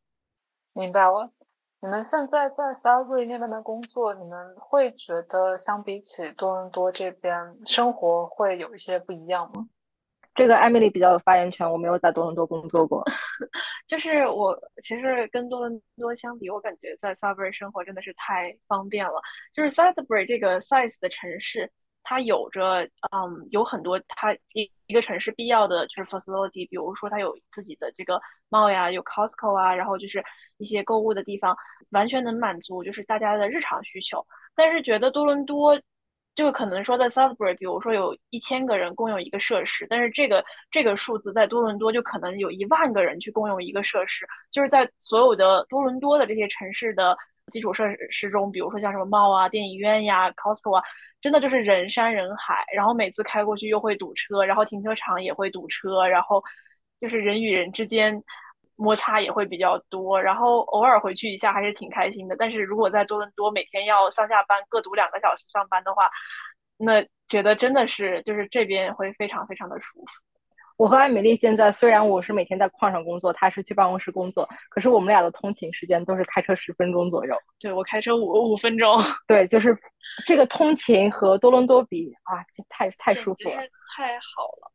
[0.73, 1.31] 明白了。
[1.81, 7.33] 你们现在在 s a l b r y 那边的工作，你们会觉得相比起多伦多这边
[7.65, 9.69] 生活会有一些不一样吗？
[10.35, 13.05] 这个艾米丽比较有发言权，我没有在多伦多工作过。
[13.87, 19.23] 就是我其实跟多伦多相比，我感觉在 s a l b r y 生活真的是太方便了。
[19.55, 21.71] 就是 s a l b r y 这个 size 的城市。
[22.09, 28.19] 它有着，嗯，有很多它一一个城市必要的就是 facility，比如说它有自己的这个
[28.49, 30.25] mall 呀，有 Costco 啊，然后就是
[30.57, 31.55] 一些购物的地方，
[31.91, 34.27] 完全能满足就是大家的日常需求。
[34.55, 35.79] 但是觉得多伦多，
[36.35, 47.15] 就可能说在 Southbury，比如说有一千个人共用一个设施，但是这个这个数字在多伦多就可能有一万个人去共用一个设施，就是在所有的多伦多的这些城市的
[47.49, 50.83] 基础设施中，比如说像什么 mall 啊、电影院呀、Costco 啊。
[51.21, 56.41] 真的就是人山人海，然后每次开过去又会堵车，然后停车场也会堵车，然后
[57.01, 58.23] 就是人与人之间
[58.77, 62.37] 摩擦也会比较多，然后偶尔回去一下还是挺开心的。
[62.37, 66.09] 但是如果在多伦多每天要上下班各堵两个小时上班的话，
[66.77, 70.07] 那觉得真的是就是这边会非常非常的舒服。
[70.79, 77.35] 我和艾米丽现在虽然我是每天在矿上工作，她是去办公室工作，可是我们俩的通勤时间都是开车十分钟左右。
[77.59, 78.97] 对我开车五五分钟。
[79.27, 79.77] 对，就是
[80.25, 82.39] 这个通勤和多伦多比啊，
[82.69, 83.57] 太太舒服了，
[83.97, 84.71] 太好了。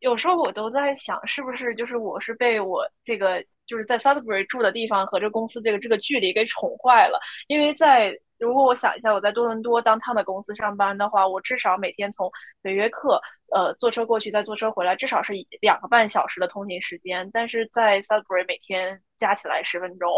[0.00, 8.18] 有时候我都在想，是不是就是我是被我这个就是在 Sudbury 住的地方和这公司这个这个距离给宠坏了，因为在。
[8.42, 12.28] 如果我想一下，我在多伦多当趟的公司上班的话，我至少每天从
[12.60, 13.20] 北约克
[13.52, 17.30] 呃坐车过去，再坐车回来，至少是两个半小时的通勤时间。
[17.32, 20.10] 但是在 Sudbury 每天加起来十分钟，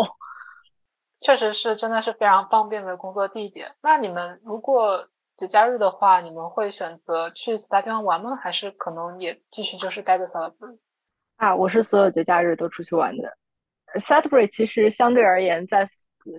[1.21, 3.75] 确实是真的是非常方便的工作地点。
[3.83, 5.07] 那你们如果
[5.37, 8.35] 节假日的话，你们会选择去其他地方玩吗？
[8.37, 10.79] 还是可能也继续就是待在 Sudbury？
[11.37, 13.37] 啊，我是所有节假日都出去玩的。
[14.01, 15.87] Sudbury 其实相对而言在。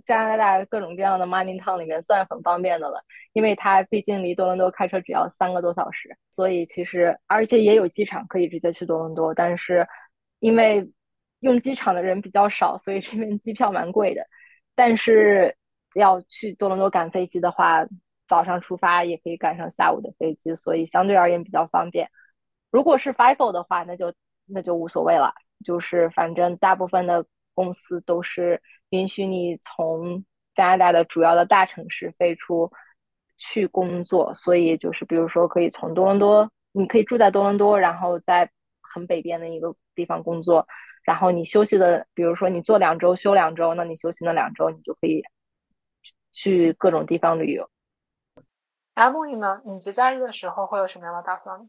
[0.05, 9.33] 加拿大各种各样的 mining town 里面算很方便的了，因为它毕竟离多伦多开车只要三个多小时，所以其实而且也有机场可以直接去多伦多。
[9.33, 9.87] 但是
[10.39, 10.91] 因为
[11.39, 14.25] 用机场的人比较少，所以这边机票蛮贵的。
[14.75, 15.55] 但是
[15.93, 17.85] 要去多伦多赶飞机的话，
[18.27, 22.09] 早上出发也可以赶上下午的飞机，所以相对而言比较方便。
[22.71, 24.13] 如果是 FIFO 的话，那就
[24.45, 25.33] 那就无所谓了，
[25.63, 27.25] 就是反正大部分的
[27.55, 28.61] 公司都是。
[28.91, 30.23] 允许你从
[30.55, 32.71] 加拿大的主要的大城市飞出
[33.35, 38.49] 去工作，所以就是比如说可以从多伦多，你可以住在多伦多，然后在
[38.81, 40.65] 很北边的一个地方工作，
[41.03, 45.23] 然后你休息的，比如说你做两周休两周，那你休息那两周，你就可以
[46.31, 47.69] 去各种地方旅游。
[48.93, 49.61] Emily 呢？
[49.65, 51.67] 你节假日的时候会有什么样的打算？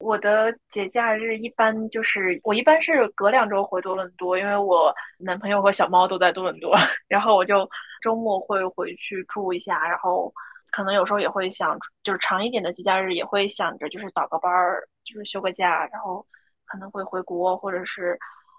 [0.00, 6.74] 我的节假日一般就是我一般是隔两周回多伦多，因为我男朋友和小猫都在多伦多，
[7.06, 7.68] 然后我就
[8.02, 10.32] 周末会回去住一下，然后
[10.70, 16.24] 可能有时候也会想，就是长一点的节假日也会想着就是倒个班儿，就是休个假，然后
[16.64, 18.18] 可能会回国或者是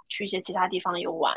[0.09, 1.35] 去一些其他地方游玩。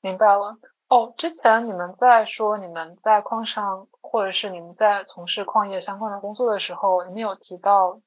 [0.00, 0.56] 明白了。
[0.88, 8.00] 哦，之前你们在说你们在矿上，或者是你们在从事矿业相关的工作的时候，你们有提到，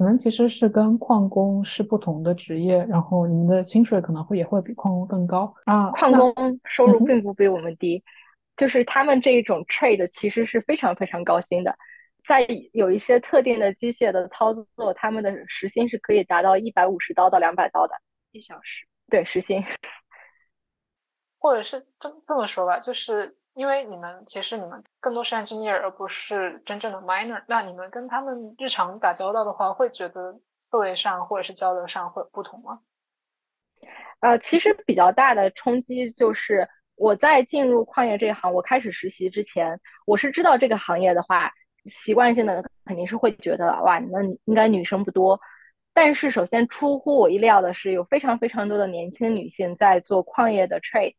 [0.00, 5.90] 你们其实是跟矿工是不同的职业，然后你们的薪水可能会也会比矿工更高啊。
[5.90, 6.32] 矿工
[6.64, 8.02] 收入并不比我们低，
[8.56, 11.76] 就是他们这一种 trade 其实是非常非常高薪的，
[12.26, 17.92] 在有一些特定的机械的操作，他们的时薪是可以达到一百五十刀到两百刀的
[18.32, 19.62] 一小时，对时薪。
[21.38, 27.42] 或者是这这么说吧，就是因为你们其实你们更多是 engineer，而不是真正的 miner。
[27.48, 32.80] 那你们跟他们日常打交道的话，会觉得思维上或者是交流上会有不同吗？
[34.20, 41.50] 呃，其实比较大的冲击就是我在进入矿业这一行，我开始实习之前，我是知道这个行业的话，
[41.86, 45.40] 习惯性的肯定是会觉得哇，那应该女生不多。
[45.92, 51.14] 但是首先出乎我意料的是，有非常非常多的年轻女性在做矿业的 trade。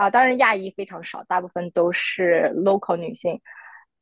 [0.00, 3.42] 啊，当然亚裔非常少，大部分都是 local 女性，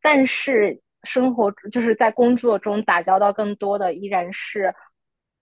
[0.01, 4.73] 但是生活就是在工作中打交道更多的依然是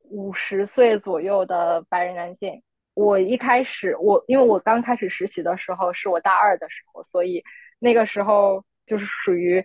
[0.01, 2.63] 五十岁左右的白人男性。
[2.95, 7.45] 我一开始，我因为我刚开始实习的时候是我大二的时候，所以
[7.79, 9.63] 那个时候就是属于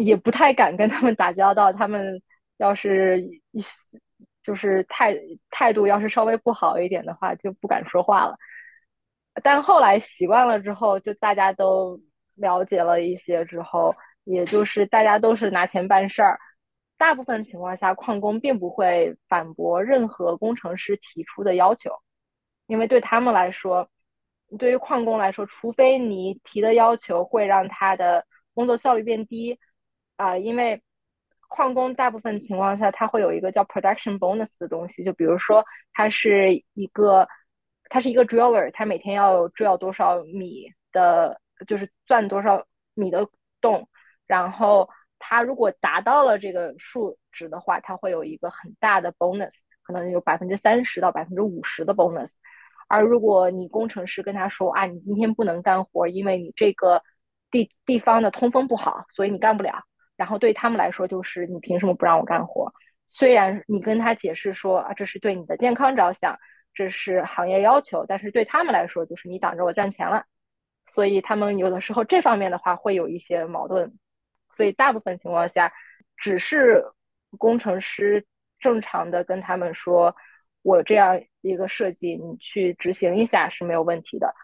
[0.00, 2.20] 也不太敢跟他们打交道，他们
[2.56, 3.20] 要是
[3.52, 3.62] 一
[4.42, 5.16] 就是态
[5.50, 8.36] 态度要是稍微不好一点的话，就不敢说话了。
[9.42, 12.00] 但后来习惯了之后，就大家都
[12.36, 16.38] 了解了一些之后，也就是大家都是拿钱办事儿。
[16.96, 21.90] 大部分情况下，矿工并不会反驳任何工程师提出的要求，
[22.66, 23.88] 因为对他们来说，
[24.58, 28.24] 对于矿工来说，除非你提的要求会让他的
[28.54, 29.58] 工作效率变低，
[30.16, 30.82] 啊，因为
[31.48, 37.28] 矿工大部分情况下他会有一个叫 production bonus 的东西，就比如说他是一个。
[37.88, 43.28] 他是一个 driller，他每天要 drill 多少米的，就是钻多少米的
[43.60, 43.88] 洞，
[44.26, 52.32] 然后他如果达到了这个数值的话，他会有一个很大的 bonus，可能有百分之三十到百分之五十的 bonus。
[52.88, 57.02] 而如果你工程师跟他说啊，你今天不能干活，因为你这个
[57.50, 59.82] 地地方的通风不好，所以你干不了。
[60.16, 62.72] 然后对他们来说就是你凭什么不让我干活？
[63.06, 66.36] 虽然你跟他解释说啊，这是对你的健康着想。
[66.76, 70.26] 这是行业要求，但是对他们来说，就是你挡着我赚钱了，
[70.90, 73.98] 所以他们有的时候这方面的话会有一些矛盾。
[74.52, 75.72] 所以大部分情况下，
[76.18, 76.84] 只是
[77.38, 78.26] 工程师
[78.58, 80.14] 正常的跟他们说，
[80.60, 84.34] 我这样一个设计，你去执行一下是没有问题的。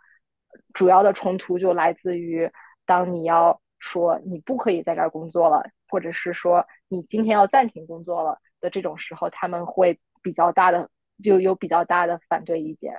[0.73, 2.51] 主要的冲突就来自于，
[2.87, 10.89] 当你要说你不可以在这儿工作了，或者是说你今天要暂停工作了的这种时候，他们会比较大的。
[11.23, 12.93] 就有比较大的反对意见。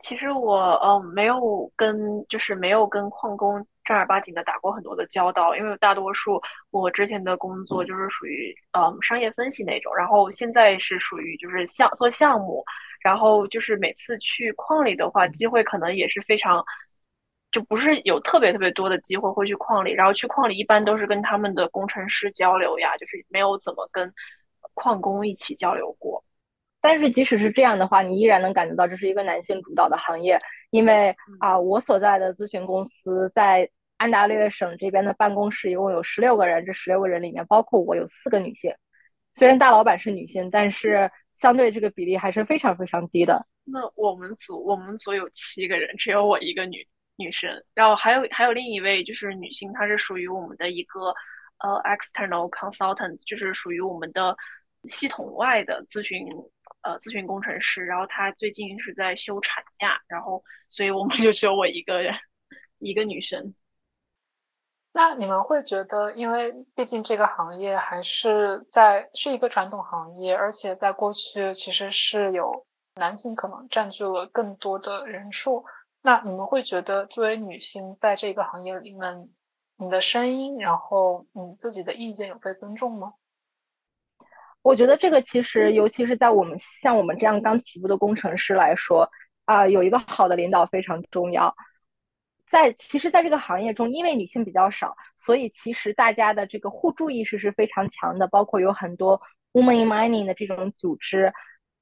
[0.00, 6.40] 其实我呃没有跟就是没有跟矿工正儿八经的打过很多的交道，因为大多数
[6.70, 12.64] 我之前的工作就是属于嗯商业分析那种，然后现在是属于就是项做项目，
[13.02, 16.64] 然后就是每次去矿里的话，机会可能也是非常，
[17.52, 24.10] 就不是有特别特别多的机会会去矿里，然后去矿里一般都是跟他们的工程师交流呀，就是没有怎么跟
[24.72, 26.24] 矿工一起交流过。
[26.82, 33.68] 但是即使是这样的话，你依然能感觉到这是一个男性主导的行业，因为啊，我所在的咨询公司在
[33.98, 38.72] 安大略省这边的办公室一共有十六个人，这十六个人里面包括我有四个女性。
[39.34, 43.46] 虽然大老板是女性，但是相对这个比例还是非常非常低的。
[43.64, 51.14] 那我们组我们组有七个人，只有我一个女女生，然后还有还有另一位就是女性，她是属于我们的一个
[51.58, 54.34] 呃 external consultant，就是属于我们的
[54.88, 56.26] 系统外的咨询。
[56.82, 62.14] 呃，咨询工程师，然后他最近是在休产假，然后所以我们就只有我一个人，
[62.78, 63.54] 一个女生。
[64.92, 72.66] 那你们会觉得，因为毕竟这个行业还是在是一个传统行业，而且在过去其实是有
[72.96, 75.64] 男性可能占据了更多的人数。
[76.02, 79.28] 那你们会觉得，作为女性在这个行业里面，
[79.76, 83.12] 你的声音，然后你自己的意见有被尊重吗？
[84.62, 89.10] 我觉得这个其实，尤其是在我们像我们这样刚起步的工程师来说，
[89.46, 91.54] 啊，有一个好的领导非常重要。
[92.46, 98.26] 在其实，在这个行业中，因为女性比较少，所以其实大家的这个互助意识是非常强的。
[98.28, 99.18] 包括有很多
[99.52, 101.32] women in mining 的这种组织，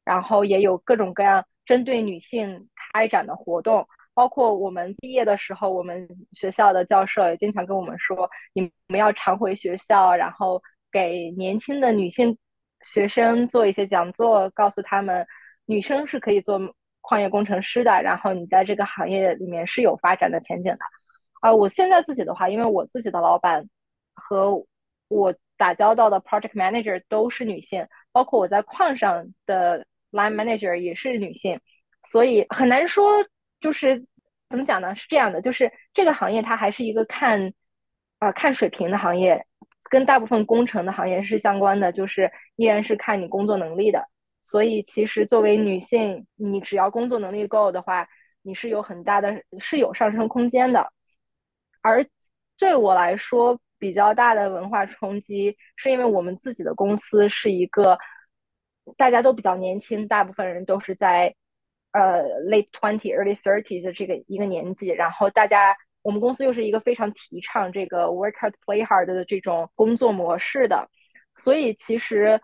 [0.05, 3.89] 然后也有各种各样针对女性开展的活动。
[4.15, 10.63] 包括我们毕业的时候，我们学校的教授也经常跟我们说，你们要常回学校，然后
[10.93, 12.39] 给年轻的女性。
[12.83, 15.27] 学生做一些讲座，告诉他们
[15.67, 16.61] 女生是可以做
[17.01, 20.79] 矿业工程师的，然后你在这个行业里面是有发展的前景的。
[21.41, 23.69] 啊，我现在自己的话，因为我自己的老板
[24.15, 24.65] 和
[25.09, 31.61] 我打交道的 project manager 都是女性，包括我在矿上的 line manager 也是女性，
[32.07, 33.25] 所以很难说，
[33.61, 34.07] 就是
[34.49, 34.95] 怎么讲呢？
[34.95, 37.53] 是这样的，就是这个行业它还是一个看
[38.19, 39.47] 啊看水平的行业。
[39.91, 44.09] 跟大部分工程的行业是相关的，就是依然是看你工作能力的。
[44.43, 48.09] 所以其实作为女性，你只要工作能力够的话，
[48.43, 50.93] 你是有很大的是有上升空间的。
[51.83, 52.07] 而
[52.57, 57.99] 对我来说，比较大的文化冲击，是因为我们自己的公司是一个
[58.97, 61.35] 大家都比较年轻，大部分人都是在
[61.93, 65.77] 呃 late twenty early thirty 的这个一个年纪，然后大家。
[66.09, 70.89] 我们公司又是一个非常提倡这个 work hard play hard 的这种工作模式的，
[71.37, 72.41] 所以其实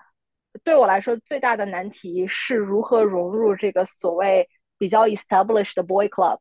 [0.63, 4.47] 对我来说最大的难题是如何融入这个所谓
[4.77, 6.41] 比较 established 的 boy club。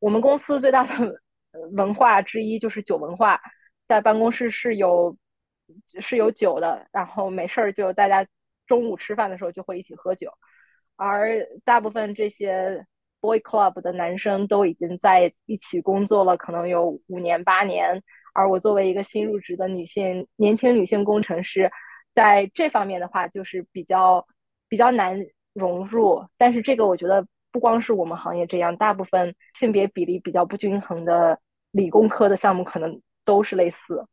[0.00, 1.22] 我们公司最大的
[1.74, 3.40] 文化之一就是酒文化，
[3.86, 5.16] 在办公室是有
[6.00, 8.26] 是有酒的，然后没事儿就大家
[8.66, 10.32] 中午吃饭的时候就会一起喝酒，
[10.96, 12.84] 而大部分这些。
[13.24, 18.02] Boy Club 的男生都已经在一起工作了，可能有五年八年。
[18.34, 21.72] 而我作为一个新入职的女性，年轻女性工程师，
[22.14, 24.26] 在这方面的话，就是比较
[24.68, 25.18] 比较难
[25.54, 26.22] 融入。
[26.36, 31.38] 但是这个我觉得不光是我们行业这样，大部分性别比例比较不均衡的
[31.70, 34.04] 理工科的项目可能都是类似。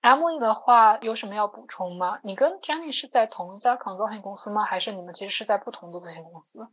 [0.00, 2.18] M E 的话有什么要补充吗？
[2.24, 4.64] 你跟 Jenny 是在同一家 consulting 公司吗？
[4.64, 6.66] 还是你们其实是在不同的咨询公司？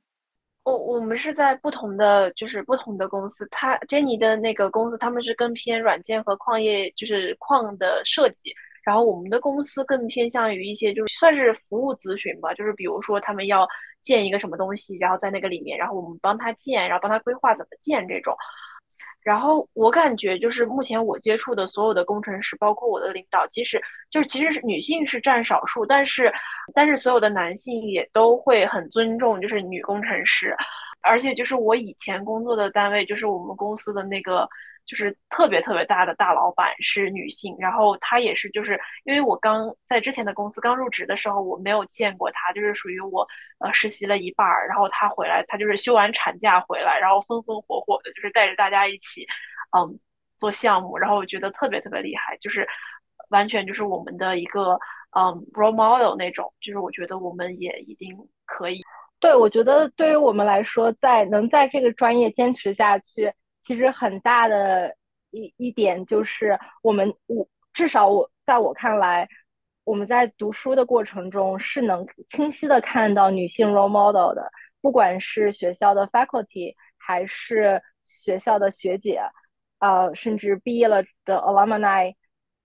[0.65, 3.47] 我我们是在不同的，就是不同的公司。
[3.51, 8.51] 他 Jenny 的那个公司，他们是更偏软件和矿业，就是矿的设计。
[8.83, 12.51] 然后我们的公司更偏向于一些，就是算是服务咨询吧。
[12.55, 13.67] 就是比如说他们要
[14.01, 18.35] 建一个什么东西，然后在那个里面，然后我们帮他建，然后帮他规划怎么建这种。
[19.25, 26.31] 然后我感觉就是目前我接触的所有的工程师，包括我的领导，即使就是其实是女性是占少数，但是
[26.73, 30.55] 但是所有的男性也都会很尊重就是女工程师，
[31.01, 34.47] 而且就是我以前工作的单位，就是我们公司的那个。
[34.85, 43.27] 就是特别特别大的大老板是女性，然后她也是，就是因为我刚在之前的公司刚入职的时候，我没有见过她，就是属于我
[43.59, 49.25] 呃实习了一半儿，然后她回来，她就是休完产假回来，然后风风火火的，就是带着大家一起
[49.75, 49.99] 嗯
[50.37, 52.67] 做项目，然后我觉得特别特别厉害，就是
[53.29, 54.79] 完全就是我们的一个
[55.17, 58.15] 嗯 role model 那种，就是我觉得我们也一定
[58.45, 58.81] 可以。
[59.19, 63.33] 对，我觉得对于我们来说，在能在这个专业坚持下去。
[63.65, 64.95] 其实很大的
[65.31, 69.27] 一一点就是，我们我至少我在我看来，
[69.83, 74.51] 我们在读书的过程中是能清晰的看到女性 role model 的，
[74.81, 79.19] 不管是学校的 faculty 还是学校的学姐，
[79.79, 82.13] 呃，甚至毕业了的 alumni，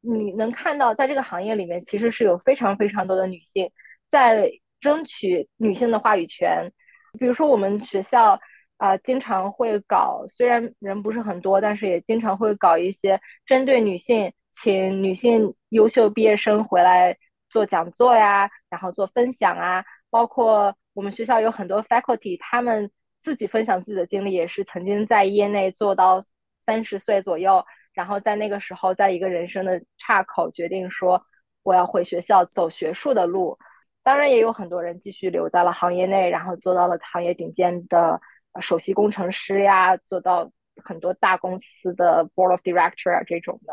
[0.02, 3.70] 你能看到在这个行业里面，其实是有非常非常多的女性
[4.10, 6.70] 在争取女性的话语权，
[7.18, 8.38] 比如说我们学校。
[8.80, 17.14] 啊，经常会搞，虽然人不是很多，但是也经常会搞一些针对女性，请女性优秀毕业生回来
[17.50, 19.84] 做讲座呀，然后做分享啊。
[20.08, 26.22] 包括我们学校有很多 faculty，他们自己分享自己的经历，也是曾经在业内做到
[26.64, 27.62] 三十岁左右，
[27.92, 31.22] 然后在那个时候，在一个人生的岔口，决定说
[31.62, 33.58] 我要回学校走学术的路。
[34.02, 38.18] 当然，也有很多人继续留在了行业内，然后做到了行业顶尖的。
[38.60, 40.50] 首席工程师呀，做到
[40.82, 43.72] 很多大公司的 board of director 啊这种的，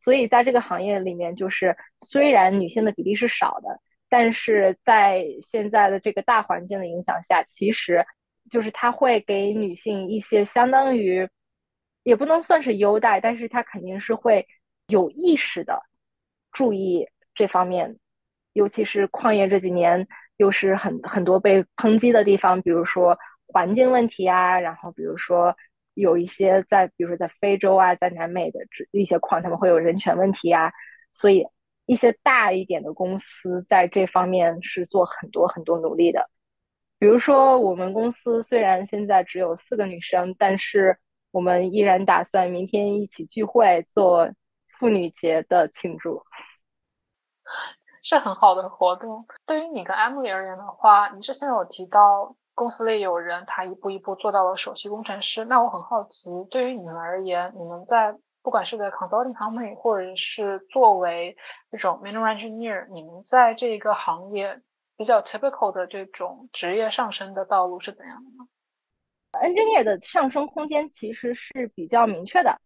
[0.00, 8.04] 所以在这个行业里面，就是虽然女性的比例是少的，但是在现在的这个大环境的影响下，其实
[8.50, 11.28] 就是它会给女性一些相当于
[12.02, 14.46] 也不能算是优待，但是它肯定是会
[14.88, 15.82] 有意识的
[16.50, 17.96] 注意这方面，
[18.54, 20.08] 尤其是矿业这几年
[20.38, 23.16] 又是很很多被抨击的地方，比如说。
[23.48, 25.56] 环境问题啊，然后比如说
[25.94, 30.70] 有一些在，比如说在非洲啊，在南美的一些矿，他们会有人权问题啊，
[31.14, 31.46] 所以
[31.86, 36.28] 一些大一点的公司在这方面是做很多很多努力的。
[36.98, 40.98] 比如说，我们公司虽然现在只有四个女生，但是
[41.30, 44.28] 我们依然打算明天一起聚会做
[44.78, 46.22] 妇女节的庆祝，
[48.02, 49.26] 是很好的活动。
[49.46, 52.36] 对于你跟 Emily 而言的话，你之前有提到。
[52.56, 55.44] 公司里有人，他一步一步做到了首席工程师。
[55.44, 61.36] 那我很好奇，对于你们而言，你们在不管是在 consulting company，或者是作为
[61.70, 64.58] 这种 mineral engineer，你们在这个行业
[64.96, 68.48] 比较 typical 的这种职业上升的道路是怎样的呢
[69.46, 72.58] ？engineer 的上升空间其实是比较明确的，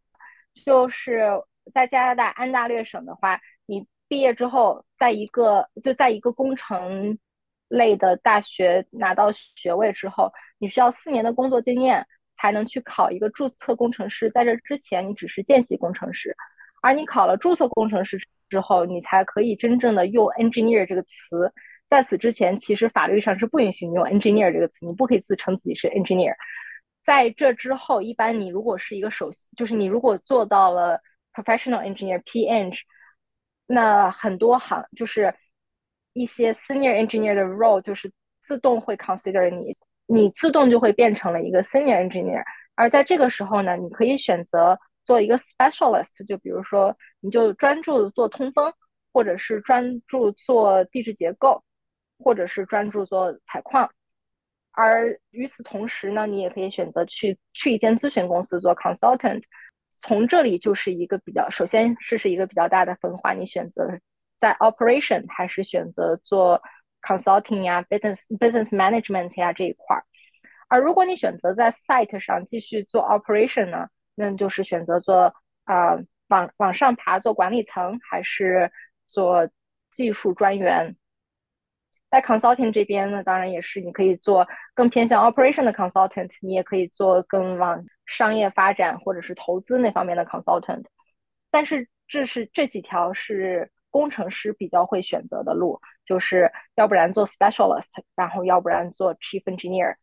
[0.55, 1.43] 就是
[1.75, 7.19] 在加拿大安大略省的话，你毕业之后，在一个就在一个工程。
[7.71, 12.05] 类的大学拿到学位之后，你需要四年的工作经验
[12.37, 14.29] 才能去考一个注册工程师。
[14.31, 16.37] 在这之前，你只是见习工程师，
[16.83, 21.53] 而你考了注册工程师之后，你才可以真正的用 engineer 这个词。
[21.89, 26.35] 在此之前，其实法律上是不允许你用 engineer 这个词，你不可以自称自己是 engineer。
[27.05, 31.01] 在这之后，一般你如果是一个首席，就是你如果做到了
[31.33, 32.75] professional engineer P.Eng，
[33.67, 35.33] 那很多行就是。
[36.13, 38.11] 一些 senior engineer 的 role 就是
[38.43, 42.43] 自动会 consider 你，你自动就会变成了一个 senior engineer。
[42.75, 48.73] 而在这个时候呢，你可以选择做一个 specialist，就比如说你就专注做通风，
[49.13, 51.63] 或者是专注做地质结构，
[52.19, 53.91] 或者是专注做采矿。
[54.73, 59.43] 而与此同时呢，你也可以选择去去一间咨询公司做 consultant。
[59.97, 64.01] 从这里就是一个比较，首先这是一个比较大的分化，你选择。
[64.41, 66.63] 在 operation 还是选择做
[67.03, 70.05] consulting 呀，business business management 呀这一块儿。
[70.67, 75.35] 而如果你选择在 site 上继续做 operation 呢，那就是选择做
[75.65, 78.73] 啊往往上爬做管理层，还是
[79.09, 79.51] 做
[79.91, 80.97] 技术专员。
[82.11, 90.85] 在 consulting 这边呢，当然也是你可以做更偏向 operation 的 consultant，你也可以做更往商业发展或者是投资那方面的 consultant。
[91.51, 93.71] 但是这是这几条是。
[93.91, 99.97] 工程师比较会选择的路，就是要不然做 specialist，然后要不然做 chief engineer，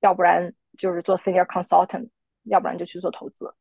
[0.00, 2.08] 要不然就是做 senior consultant，
[2.44, 3.52] 要不然就去做投资。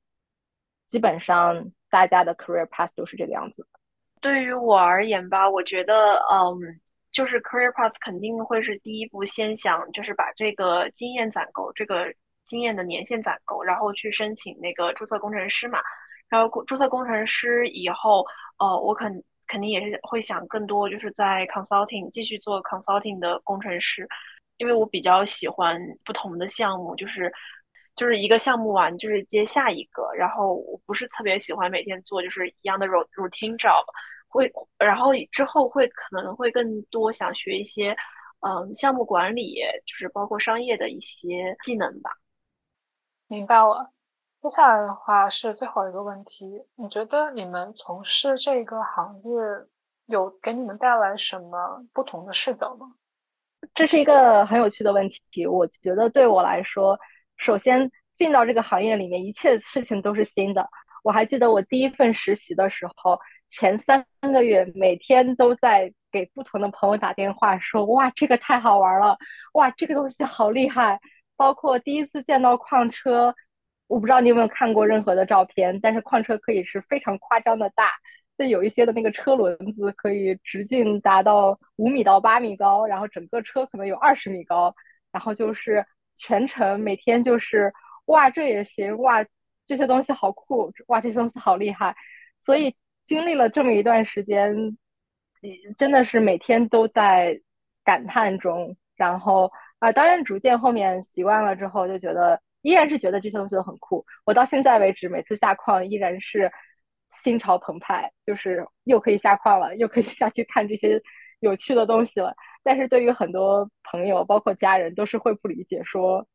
[0.88, 3.68] 基本上大家的 career path 都是这个样子。
[4.22, 6.80] 对于我而言吧，我觉得，嗯，
[7.12, 12.06] 就是 career path 肯定会是第一步，先想就是把这个经验攒够，这个
[12.46, 15.80] 经验的年限攒够，然后去申请那个注册工程师嘛。
[16.30, 18.24] 然后注册工程师以后，
[18.60, 19.24] 呃，我肯。
[19.48, 24.08] 肯定也是会想更多，就是在 consulting 继续做 consulting 的工程师，
[24.58, 27.32] 因为我比较喜欢不同的项目，就是
[27.96, 33.84] 就是一个项目完就是接下一个，然后我不是特别喜欢每天做就是一样的 routine job，
[34.28, 37.96] 会然后之后会可能会更多想学一些
[38.42, 42.12] 嗯项目管理，就是包括商业的一些技能吧。
[43.28, 43.92] 明白了。
[44.44, 49.32] 接下来的话是最后一个问题，你觉得你们从事这个行业
[50.08, 52.92] 有给你们带来什么不同的视角吗？
[53.74, 55.48] 这是一个很有趣的问题。
[55.48, 57.00] 我觉得对我来说，
[57.38, 60.70] 首先进到这个行业里面，一切事情都是新的。
[61.04, 63.18] 我还记得我第一份实习的时候，
[63.48, 69.18] 前三个月每天都在给不同的朋友打电话，说哇这个太好玩了，
[69.54, 71.00] 哇这个东西好厉害。
[71.38, 73.34] 包括第一次见到矿车。
[73.88, 77.92] 我不知道你有没有看过任何的照片，但是矿车可以是非常夸张的大，
[78.38, 84.74] 就有一些的那个车轮子可以直径达到五米到八米高，然后整个车可能有二十米高，
[85.12, 85.86] 然后就是
[86.18, 87.72] 全程每天就是
[88.06, 89.24] 哇这也行哇
[89.68, 91.96] 这些东西好酷哇这些东西好厉害，
[92.42, 92.76] 所以
[93.06, 94.56] 经历了这么一段时间，
[95.78, 97.40] 真的是每天都在
[97.84, 102.42] 感叹中，然后啊当然逐渐后面习惯了之后就觉得。
[102.64, 104.04] 依然是觉得这些东西都很酷。
[104.26, 106.52] 我到现在为止，每次下矿依然是
[107.12, 111.00] 心潮澎湃，就是又可以下矿了，又可以 下去看这些
[111.42, 112.34] 有趣的东西了。
[112.64, 116.26] 但是对于很多朋友，包括家人，都是会不理解，说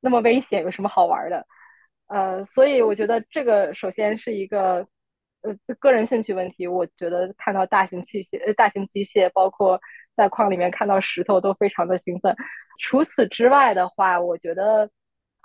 [0.00, 1.46] 那么危险有什么好玩的？
[2.08, 4.86] 呃，所以我觉得这个首先是一个
[5.42, 6.66] 呃个人兴趣问题。
[6.66, 9.80] 我觉得看到大型器械、呃大型机械，包括
[10.16, 12.34] 在矿里面看到石头，都非常的兴奋。
[12.80, 14.90] 除此之外的话，我觉得。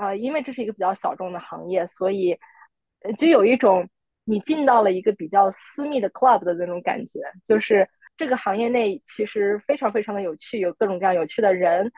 [0.01, 2.35] 啊，因为这是一个比较小众的行业，所以
[3.19, 3.87] 就有一种
[4.23, 7.19] 你进到了一个比较私密的 club 的那种感觉。
[7.45, 7.87] 就是
[8.17, 11.91] 这个行业内其实非常非常的有趣，有各种各样有趣的人，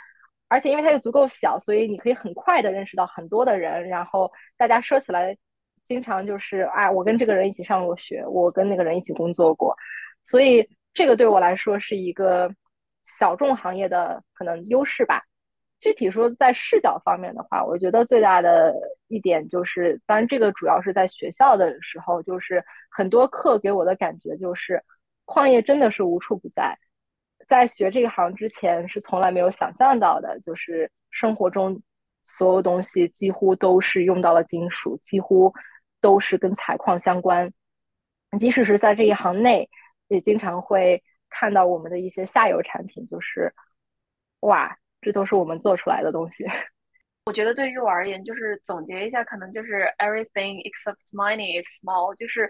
[0.49, 5.37] 而且因为它又足够小，所以你可以很快的认识到很多的人，然后大家说起来，
[5.85, 9.73] 经常就是啊，我跟这个人一起上过学，我跟那个人一起工作过，
[10.25, 12.53] 所以这个对我来说是一个
[13.05, 15.23] 小众行业的可能优势吧。
[15.83, 18.73] 具体说在视角方面的话，我觉得最大的
[19.09, 24.81] 一点就是，当然这个主要是在学校的时候，就是很多课给我的感觉就是，
[25.25, 26.79] 矿业真的是无处不在。
[27.49, 31.81] 在学这个行之前是从来没有想象到的，就是生活中
[32.23, 35.53] 所有东西几乎都是用到了金属，几乎
[35.99, 37.51] 都是跟采矿相关。
[38.39, 39.69] 即使是在这一行内，
[40.07, 43.53] 也经常会看到我们的一些下游产品，就是
[44.39, 44.77] 哇。
[45.03, 46.45] 这都是我们做出来的东西。
[47.25, 52.13] 我觉得对于我而言，就是总结一下，可能就是 everything except money is small。
[52.15, 52.49] 就是，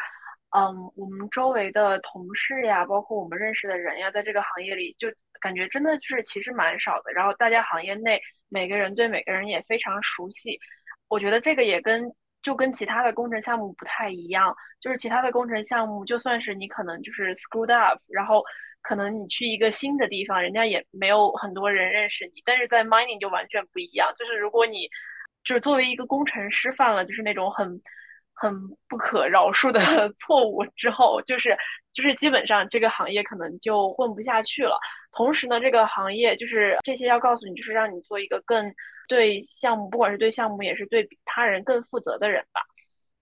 [0.56, 5.08] 嗯，我们周围的同事呀，包括我们认识的人呀，在这个行业里，就
[5.40, 7.12] 感觉真的就是其实蛮少的。
[7.14, 10.58] 然后大家行业内每个人对每个人也非常熟悉。
[11.08, 18.44] 我觉得这个也跟就跟其他的工程项目不太一样，就是其他的工程项目，就算是你可能就是 screwed up，然后。
[18.84, 24.14] 可能你去一个新的地方，人家也没有很多人认识你，但是在 mining 就完全不一样。
[24.18, 24.88] 就是如果你
[25.44, 27.82] 就是作为一个工程师犯了就是那种很
[28.34, 28.54] 很
[28.90, 29.80] 不可饶恕的
[30.20, 31.58] 错误之后，就是
[31.94, 34.78] 就是基本上这个行业可能就混不下去了。
[35.14, 38.74] 同时呢，这个行业就是这些要告诉你，就是让你做一个更
[39.08, 42.62] 对项目，不管是对项目也是对他人更负责的人吧。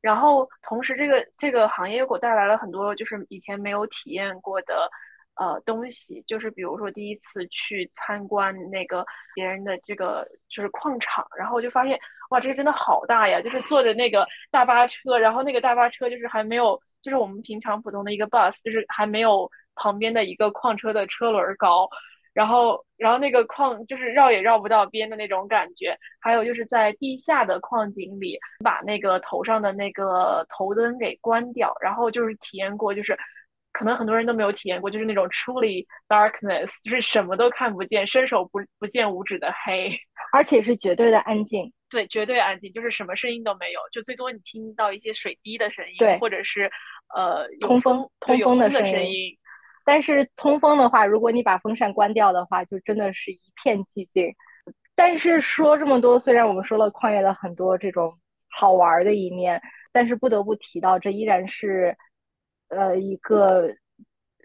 [0.02, 4.90] 然后同时，这个这个行业又给我带来了很多就是以前没有体验过的。
[5.36, 9.04] 呃，东西就是比如说第一次去参观那个
[9.34, 11.98] 别人的这个就是矿场，然后就发现
[12.30, 13.42] 哇，这个真的好大呀！
[13.42, 21.90] 就是坐着那个大巴车，然后那个大巴车就是还没有，就是我们平常普通的一个 bus，就是还没有旁边的一个矿车的车轮高，
[22.34, 25.98] 然后然后那个矿就是绕也绕不到边的那种感觉。
[26.20, 33.18] 还有就是在地下的矿井里，把那个头上的那个头灯给关掉，然后就是体验过就是。
[33.74, 39.98] 可能很多人都没有体验过，就是那种 truly darkness，就是什么都看不见，伸手不不见五指的黑，
[40.34, 41.72] 而且是绝对的安静。
[41.90, 46.70] 对，绝对安静，就是什么声音都没有，就最多你听到一些水滴的声音，对，或者是
[47.16, 49.38] 呃通风通风的声音。
[49.86, 54.34] 但是通风的话，如果你把风扇关掉的话，就真的是一片寂静。
[54.96, 58.14] 但是说这么多，虽然我们说了旷野的很多这种
[58.50, 59.62] 好玩的一面，
[59.92, 61.98] 但是不得不提到，这依然是。
[62.72, 63.70] 呃，一个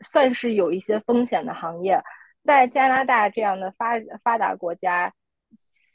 [0.03, 2.03] 算是有一些风险的行业，
[2.45, 5.13] 在加拿大这样的发发达国家，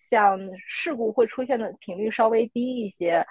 [0.09, 3.25] 像事故会出现的频率稍微低一些。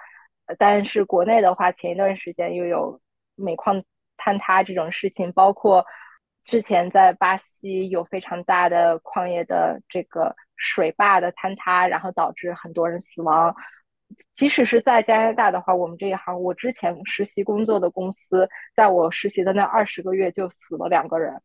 [0.59, 3.01] 但是国内的话，前一段时间又有
[3.35, 3.83] 煤矿
[4.17, 5.85] 坍塌这种事情，包括
[6.45, 13.55] 之前在巴西有非常大的矿业的这个水坝的坍塌，然后导致很多人死亡。
[14.35, 21.39] 即使是在加拿大的话，我们这一行，我之前实习工作的公司，在我实习的那二十个月就死了两个人，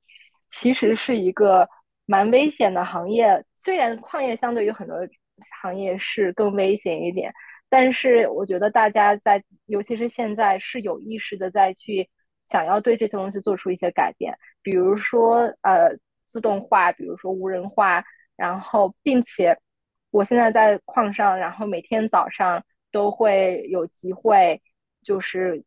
[0.49, 1.69] 其实是一个
[2.07, 3.45] 蛮危险的行业。
[3.57, 4.97] 虽然矿业相对于很多
[5.61, 7.33] 行业是更危险一点，
[7.69, 12.09] 但是我觉得大家在，尤其是现在是有意识的在去
[12.49, 15.91] 想要对这些东西做出一些改变，比如说呃
[16.27, 18.05] 自动化，比如说无人化，
[18.37, 19.57] 然后并且。
[20.17, 24.63] 我现在在矿上，然后每天早上都会有集会，
[25.03, 25.63] 就是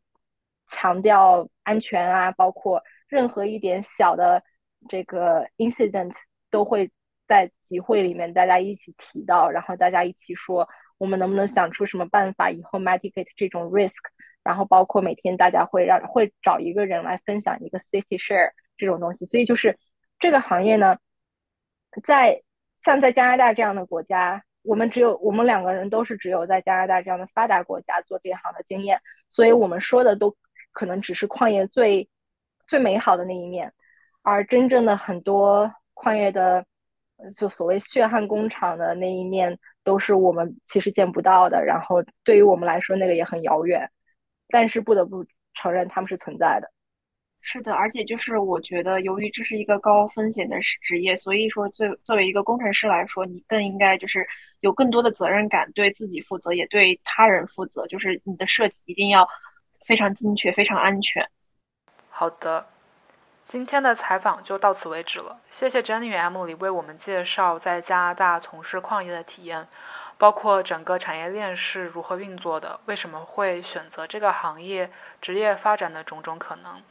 [0.67, 4.43] 强调安全啊，包括任何一点小的
[4.87, 6.15] 这个 incident
[6.49, 6.89] 都会
[7.27, 14.01] 在集会里面大家一起提到，然后大家一起说我们能不能想出什么办法以后 mitigate 这种 risk，
[14.43, 19.77] 然后包括每天大家会让会找一个人来分享一个 safety share 这种东西，所以就是
[20.17, 20.97] 这个行业呢，
[22.03, 22.41] 在。
[22.81, 30.35] 像在加拿大这样的国家，我们只有我们两个人都是只有在加拿大这样的发达国家做这行的经验，所以我们说的都
[30.71, 32.07] 可能只是矿业最
[32.67, 33.73] 最美好的那一面，
[34.21, 36.65] 而真正的很多矿业的
[37.35, 41.63] 就所谓血汗工厂的那一面，都是我们其实见不到的。
[41.65, 43.89] 然后对于我们来说，那个也很遥远，
[44.47, 46.71] 但是不得不承认他们是存在的。
[47.41, 54.27] 是的，而且就是我觉得，由于这是一个高风险的职业，所以说作作为一个工程师来说，你更应该就是
[54.59, 57.87] 有更多的责任感，对自己负责，也对他人负责。
[57.87, 59.27] 就是你的设计一定要
[59.85, 61.27] 非常精确、非常安全。
[62.09, 62.67] 好的，
[63.47, 65.39] 今天的采访就到此为止了。
[65.49, 69.65] 谢谢 Jenny Emily 为我们介绍在加拿大从事矿业的体验，
[70.17, 76.83] 包括整个产业链是如何运作的，为什么会选择这个行业，职业发展的种种可能。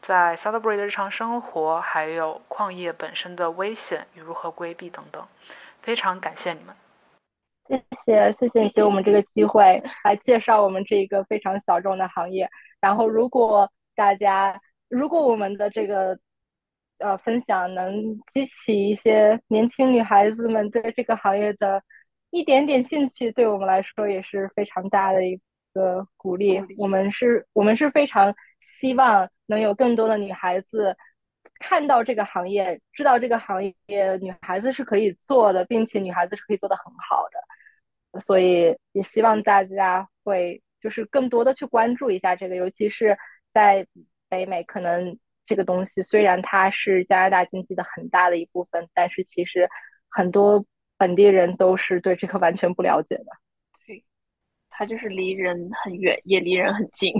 [0.00, 5.22] 在的日常生活，还有矿业本身的危险与如何规避等等。
[5.82, 6.74] 非常感谢你们。
[7.68, 12.48] 谢谢，谢谢你给我们这个机会来介绍我们这一个非常小众的行业。
[12.80, 16.18] 然后，如果大家，如果我们的这个
[16.98, 21.80] 呃分享能激起一些年轻女孩子们对这个行业的
[22.30, 25.38] 一点点兴趣，对我们来说也是非常大的一
[25.72, 26.60] 个鼓励。
[26.76, 30.96] 我们是，我们是非常希望能有更多的女孩子
[31.58, 38.20] 看到这个行业，知道这个行业女孩子是可以做的，并且女孩子是可以做的很好的。
[38.20, 43.16] 所以也希望大家会就是更多的去关注一下这个，尤其是
[43.52, 43.86] 在
[44.28, 49.68] 北美，可能这个东西虽然它是加拿大经济的很大的一部分，但是其实
[50.08, 50.64] 很多
[50.96, 53.26] 本地人都是对这个完全不了解的。
[53.86, 54.04] 对，
[54.70, 57.12] 它就是离人很远，也离人很近，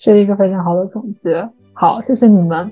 [0.00, 1.46] 是一个非常好的总结。
[1.74, 2.68] 好，谢谢你们。